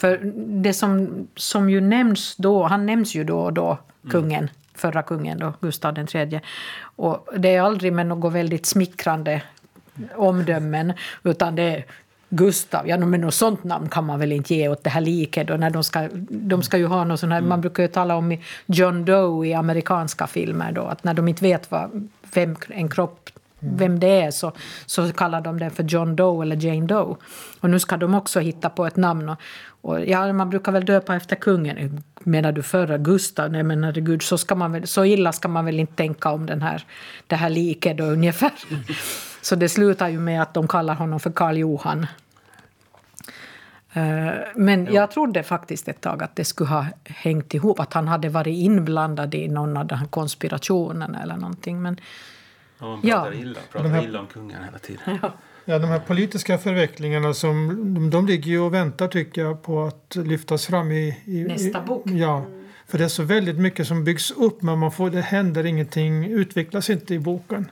[0.00, 0.20] För
[0.62, 3.78] det som, som ju nämns då, han nämns ju då och då,
[4.10, 6.40] kungen, förra kungen då, Gustav III.
[6.82, 9.42] Och det är aldrig med något väldigt smickrande
[10.14, 10.92] omdömen,
[11.22, 11.84] utan det är
[12.28, 15.46] Gustav, ja men något sånt namn kan man väl inte ge åt det här liket
[15.46, 18.16] då, när de ska, de ska ju ha något sånt här, man brukar ju tala
[18.16, 18.36] om
[18.66, 23.30] John Doe i amerikanska filmer då, att när de inte vet vad, vem en kropp
[23.60, 24.52] vem det är så,
[24.86, 27.16] så kallar de den för John Doe eller Jane Doe.
[27.60, 29.28] Och nu ska de också hitta på ett namn.
[29.28, 29.38] Och,
[29.80, 32.02] och ja, man brukar väl döpa efter kungen.
[32.20, 33.50] Menar du förra Gustav?
[33.52, 36.46] Nej men herregud, så, ska man väl, så illa ska man väl inte tänka om
[36.46, 36.84] den här,
[37.26, 38.52] det här liket då ungefär.
[39.42, 42.06] Så det slutar ju med att de kallar honom för Karl Johan.
[43.92, 48.08] Eh, Men jag trodde faktiskt ett tag att det skulle ha hängt ihop, att han
[48.08, 51.82] hade varit inblandad i någon av de här konspirationerna eller någonting.
[51.82, 52.00] Men
[52.78, 53.16] Ja, man Ja.
[53.22, 55.18] pratar, illa, pratar här- illa om kungen hela tiden.
[55.64, 59.82] Ja, de här politiska förvecklingarna som, de, de ligger ju och väntar tycker jag på
[59.82, 61.16] att lyftas fram i...
[61.24, 62.06] i Nästa i, bok.
[62.06, 62.46] Ja,
[62.90, 66.24] för det är så väldigt mycket som byggs upp men man får, det händer ingenting,
[66.24, 67.70] utvecklas inte i boken.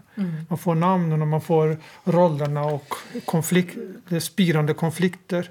[0.48, 3.76] Man får namnen och man får rollerna och konflikt,
[4.08, 5.50] det spirande konflikter.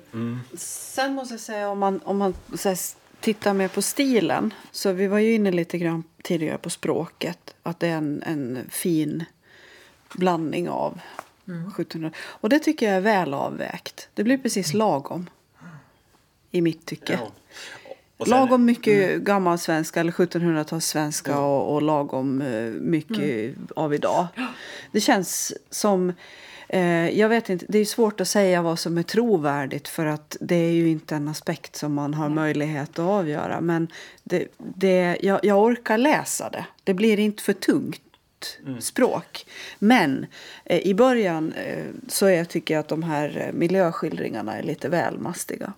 [0.58, 2.78] Sen måste jag säga om man, om man så här,
[3.20, 4.54] tittar mer på stilen.
[4.72, 7.56] Så vi var ju inne lite grann tidigare på språket.
[7.64, 9.26] Att det är en, en fin
[10.14, 11.00] blandning av
[11.48, 12.12] 1700.
[12.20, 14.10] Och det tycker jag är väl avvägt.
[14.14, 15.30] Det blir precis lagom.
[16.52, 17.20] I mitt tycke.
[17.22, 17.32] Ja.
[18.20, 24.28] Sen- Lagom mycket gammal svenska eller 1700-talssvenska och, och lagom eh, mycket av idag.
[24.92, 26.14] Det känns som...
[26.70, 30.38] Eh, jag vet inte, det är svårt att säga vad som är trovärdigt för att
[30.42, 33.62] det är ju inte en aspekt som man har möjlighet att avgöra.
[33.62, 33.88] Men
[34.24, 36.66] det, det, jag, jag orkar läsa det.
[36.84, 38.02] Det blir inte för tungt
[38.80, 39.46] språk.
[39.80, 40.26] Men
[40.66, 44.90] eh, i början eh, så jag tycker jag att de här eh, miljöskildringarna är lite
[44.90, 45.74] väl mastiga.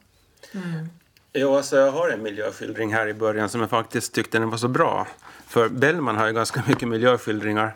[1.34, 4.57] Jo, alltså jag har en miljöskildring här i början som jag faktiskt tyckte den var
[4.57, 5.07] så bra.
[5.47, 7.76] För Bellman har ju ganska mycket miljöskildringar.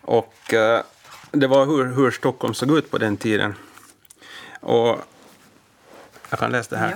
[0.00, 0.82] Och eh,
[1.30, 3.54] det var hur, hur Stockholm såg ut på den tiden.
[4.60, 4.98] Och
[6.32, 6.94] jag kan läsa det här.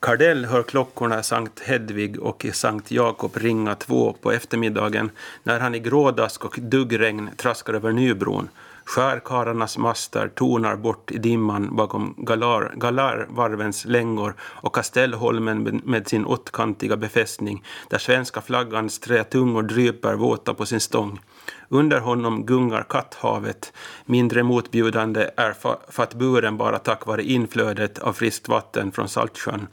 [0.00, 5.10] Kardell hör klockorna i Sankt Hedvig och i Sankt Jakob ringa två på eftermiddagen
[5.42, 8.48] när han i grådask och duggregn traskar över Nybron.
[8.84, 16.96] Skärkararnas master tonar bort i dimman bakom galar, galarvarvens längor och Kastellholmen med sin åttkantiga
[16.96, 21.20] befästning där svenska flaggans trätungor dryper våta på sin stång.
[21.68, 23.72] Under honom gungar Katthavet,
[24.04, 25.54] mindre motbjudande är
[25.92, 29.66] Fattburen bara tack vare inflödet av friskt vatten från Saltsjön.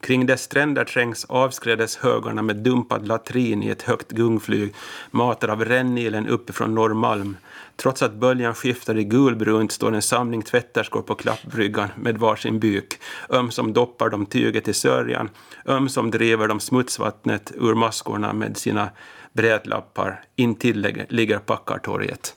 [0.00, 4.74] Kring dess stränder trängs avskrädeshögarna med dumpad latrin i ett högt gungflyg,
[5.10, 7.36] matad av rännilen uppifrån Norrmalm.
[7.76, 12.98] Trots att böljan skiftar i gulbrunt står en samling tvätterskor på klappbryggan med varsin byk.
[13.30, 15.30] Ömsom doppar de tyget i sörjan,
[15.66, 18.90] ömsom driver de smutsvattnet ur maskorna med sina
[19.32, 20.20] brädlappar.
[20.36, 22.34] Intill ligger Packartorget.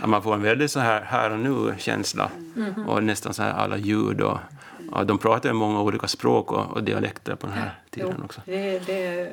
[0.00, 2.88] Ja, man får en väldigt så här, här och nu-känsla mm.
[2.88, 4.20] och nästan så här alla ljud.
[4.20, 4.38] Och,
[4.94, 8.40] och de pratar ju många olika språk och, och dialekter på den här tiden också.
[8.46, 9.32] Det, det,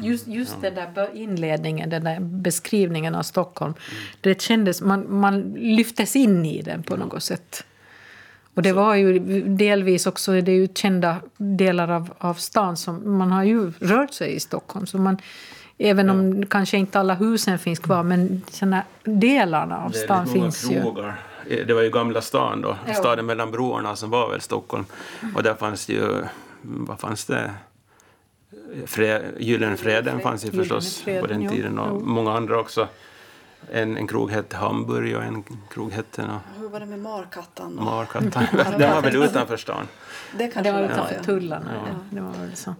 [0.00, 0.70] just just ja.
[0.70, 4.02] den där inledningen, den där beskrivningen av Stockholm, mm.
[4.20, 7.64] det kändes, man, man lyftes in i den på något sätt.
[8.54, 13.18] Och det var ju delvis också, det är ju kända delar av, av stan som,
[13.18, 14.86] man har ju rört sig i Stockholm.
[14.86, 15.18] Så man,
[15.78, 16.46] Även om ja.
[16.50, 20.80] kanske inte alla husen finns kvar, men såna delarna av stan finns ju.
[20.80, 21.20] Krogar.
[21.48, 22.94] Det var ju Gamla stan då, ja.
[22.94, 24.84] staden mellan broarna som var väl Stockholm.
[25.34, 26.24] Och där fanns ju,
[26.62, 27.50] vad fanns det?
[28.86, 32.88] Fre, Gyllenfreden fanns ju förstås på den tiden och många andra också.
[33.72, 36.22] En, en krog hette Hamburg och en krog hette...
[36.22, 37.74] No, Hur var det med Markattan?
[37.74, 38.46] Markattan.
[38.78, 39.88] den var väl utanför stan?
[40.38, 41.22] Det, det var utanför ja.
[41.22, 41.70] tullarna.
[41.74, 41.94] Ja.
[42.10, 42.74] Det var väl så.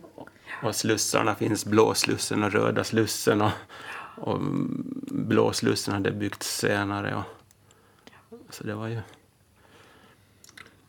[0.62, 3.42] Och slussarna finns, blåslussen och röda slussen.
[3.42, 3.50] Och,
[4.16, 4.38] och
[5.10, 7.14] blåslussen hade byggts senare.
[7.14, 7.24] Och,
[8.54, 9.00] så det var ju...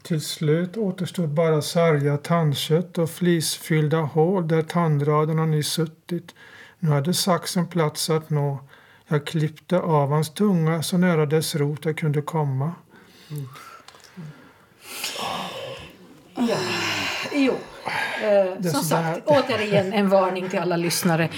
[0.01, 6.35] Till slut återstod bara sargat tandkött och flisfyllda hål där tandraderna nyss suttit.
[6.79, 8.59] Nu hade saxen plats att nå.
[9.07, 12.73] Jag klippte av hans tunga så nära dess rot jag kunde komma.
[13.31, 13.47] Mm.
[16.35, 16.57] Ja.
[17.33, 17.53] Jo.
[18.23, 21.29] Eh, som sagt, återigen en varning till alla lyssnare.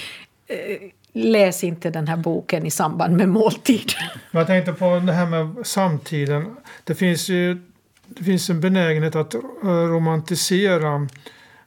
[0.47, 3.91] Eh, läs inte den här boken i samband med måltid.
[4.31, 6.55] Jag tänkte på det här med samtiden.
[6.83, 7.57] Det finns ju
[8.07, 11.07] det finns en benägenhet att romantisera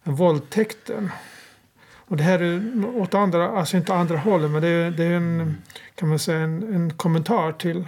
[0.02, 1.10] våldtäkten.
[1.94, 5.12] Och det här är åt andra, alltså inte andra hållet, men det är, det är
[5.12, 5.56] en,
[5.94, 7.84] kan man säga, en, en kommentar till,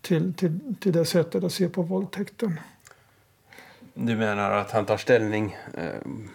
[0.00, 2.60] till, till, till det sättet att se på våldtäkten.
[4.00, 5.84] Du menar att han tar ställning eh,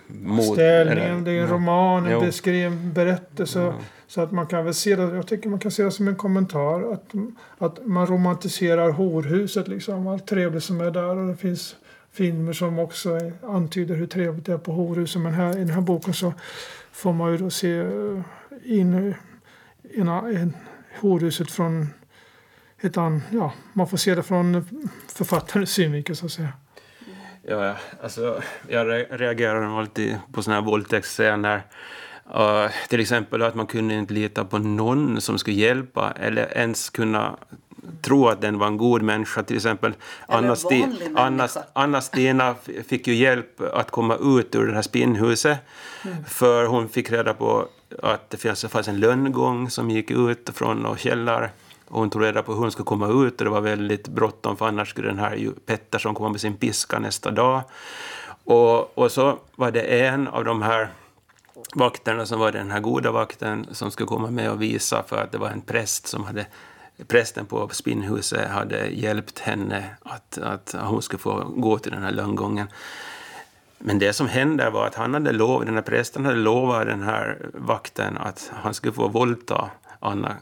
[0.07, 0.53] mot...
[0.53, 3.61] Ställningen, det är en roman, en beskriven berättelse.
[3.61, 3.75] Mm.
[4.07, 6.15] Så att man kan väl se det, jag tycker man kan se det som en
[6.15, 6.93] kommentar.
[6.93, 7.11] Att,
[7.57, 11.17] att man romantiserar horhuset, liksom, allt trevligt som är där.
[11.17, 11.75] Och det finns
[12.11, 15.21] filmer som också är, antyder hur trevligt det är på horhuset.
[15.21, 16.33] Men här, i den här boken så
[16.91, 18.21] får man ju då se eh,
[18.63, 19.15] in,
[19.93, 20.53] in, in
[21.01, 21.87] horhuset från
[22.81, 24.65] ett an, ja, man får se det från
[25.07, 26.49] författarens synvinkel så att säga.
[27.47, 31.61] Ja, alltså, jag reagerar alltid på såna här våldtäktsscener.
[32.35, 36.89] Uh, till exempel att man kunde inte lita på någon som skulle hjälpa eller ens
[36.89, 37.37] kunna
[38.01, 39.43] tro att den var en god människa.
[39.43, 39.93] Till exempel
[41.73, 42.55] Anna-Stina
[42.87, 45.59] fick ju hjälp att komma ut ur det här spinnhuset
[46.05, 46.25] mm.
[46.25, 47.67] för hon fick reda på
[48.03, 48.37] att det
[48.69, 51.49] fanns en lönngång som gick ut från någon källare
[51.93, 54.57] och hon tog reda på hur hon skulle komma ut och det var väldigt bråttom
[54.57, 57.61] för annars skulle den här Pettersson komma med sin piska nästa dag.
[58.43, 60.89] Och, och så var det en av de här
[61.75, 65.31] vakterna som var den här goda vakten som skulle komma med och visa för att
[65.31, 66.45] det var en präst som hade
[67.07, 72.11] prästen på spinnhuset hade hjälpt henne att, att hon skulle få gå till den här
[72.11, 72.67] lönngången.
[73.77, 77.03] Men det som hände var att han hade lov, den här prästen hade lovat den
[77.03, 79.69] här vakten att han skulle få våldta
[79.99, 80.35] Anna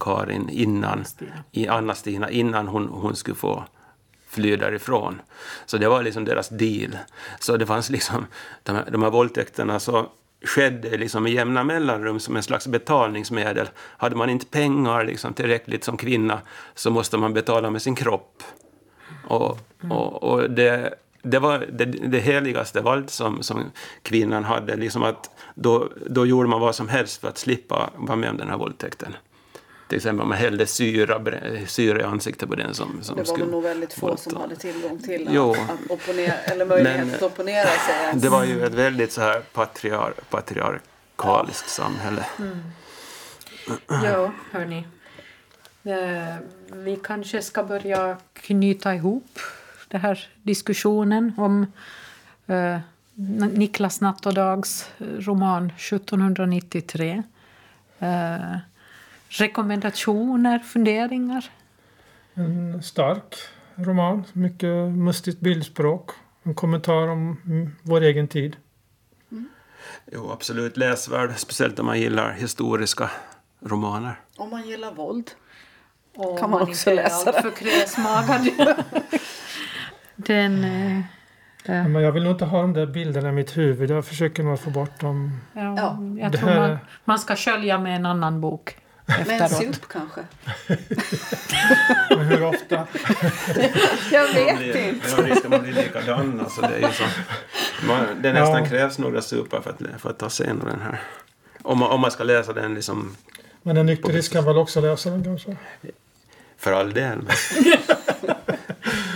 [0.00, 1.04] Karin innan,
[1.52, 3.64] i Anna-Stina innan hon, hon skulle få
[4.28, 5.20] fly därifrån.
[5.66, 6.96] Så det var liksom deras deal.
[7.40, 8.26] Så det fanns liksom,
[8.62, 10.06] de här, de här våldtäkterna så
[10.44, 13.68] skedde liksom i jämna mellanrum som en slags betalningsmedel.
[13.76, 16.40] Hade man inte pengar liksom tillräckligt som kvinna
[16.74, 18.42] så måste man betala med sin kropp.
[19.26, 19.58] Och,
[19.90, 23.70] och, och det, det var det, det heligaste allt som, som
[24.02, 24.76] kvinnan hade.
[24.76, 28.36] Liksom att då, då gjorde man vad som helst för att slippa vara med om
[28.36, 29.16] den här våldtäkten.
[29.88, 31.20] Till exempel om man hällde syra,
[31.66, 34.36] syra i ansiktet på den som, som Det var skulle väl nog väldigt få som
[34.36, 35.50] hade tillgång till Jo.
[35.50, 38.04] att, att opponera, eller möjlighet Men, att opponera sig.
[38.04, 38.22] ens.
[38.22, 42.26] Det var ju ett väldigt så här patriar, patriarkaliskt samhälle.
[43.88, 44.86] Ja, hörni.
[45.84, 46.36] Eh,
[46.72, 49.38] vi kanske ska börja knyta ihop
[49.88, 51.72] den här diskussionen om
[52.46, 52.78] eh,
[53.52, 57.22] Niklas Natterdags roman 1793.
[57.98, 58.56] Eh,
[59.28, 61.44] rekommendationer, funderingar?
[62.34, 63.34] En stark
[63.76, 66.10] roman, mycket mustigt bildspråk.
[66.42, 68.56] En kommentar om mm, vår egen tid.
[70.12, 73.10] Jo, absolut läsvärd, speciellt om man gillar historiska
[73.60, 74.20] romaner.
[74.36, 75.30] Om man gillar våld.
[76.16, 77.38] Och Kan man om också inte är läsa det.
[77.38, 78.74] alltför kräsmagad.
[80.16, 80.64] Den...
[80.64, 83.90] eh, Men jag vill nog inte ha de där bilderna i mitt huvud.
[83.90, 85.40] Jag försöker nog få bort dem.
[85.52, 85.98] Ja, Ja.
[86.20, 88.76] jag Det tror här- man, man ska skölja med en annan bok
[89.08, 90.20] Med en sup kanske?
[92.16, 92.74] Men hur ofta?
[94.12, 95.48] Jag Man vet blir, inte.
[95.48, 96.40] man blir likadan.
[96.40, 97.04] Alltså, det, är så,
[97.86, 98.68] man, det nästan Ja.
[98.68, 101.00] krävs några supar för att, för att ta sig igenom den här.
[101.62, 103.16] Om man, om man ska läsa den liksom
[103.62, 105.56] Men en nykterist kan väl också läsa den kanske?
[106.58, 107.18] för all del.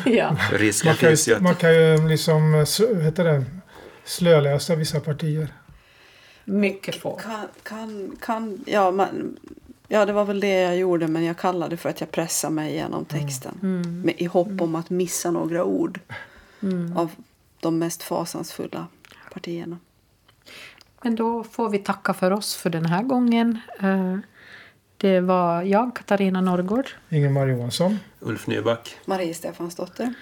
[0.05, 0.37] Ja.
[0.53, 1.43] risken Man kan finns ju att...
[1.43, 3.45] man kan ju liksom, s- vad heter det,
[4.05, 5.49] slöläsa vissa partier.
[6.45, 7.17] Mycket få.
[7.17, 9.37] Kan, kan, kan, ja, man,
[9.93, 12.73] ja, det var väl det jag gjorde men jag kallade för att jag pressade mig
[12.73, 13.59] igenom texten.
[14.05, 16.01] Med, I hopp om att missa några ord
[16.97, 17.11] av
[17.61, 18.87] de mest fasansfulla
[19.33, 19.79] partierna.
[21.03, 23.59] Men då får vi tacka för oss för den här gången.
[23.81, 24.17] Eh,
[24.97, 26.89] Det var jag, Katarina Norrgård.
[27.09, 27.99] Ingemar Johansson.
[28.21, 28.97] Ulf Nyback.
[29.05, 30.15] Marie Stefansdotter.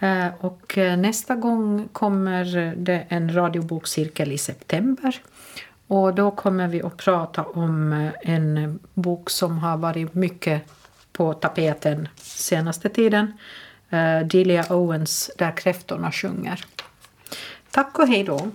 [0.00, 5.20] Eh, Och eh, nästa gång kommer det en radiobokcirkel i september.
[5.88, 10.62] Och då kommer vi att prata om eh, en bok som har varit mycket
[11.12, 13.32] på tapeten senaste tiden.
[13.90, 16.64] Eh, Delia Owens, Där kräftorna sjunger.
[17.70, 18.50] Tack och hej då.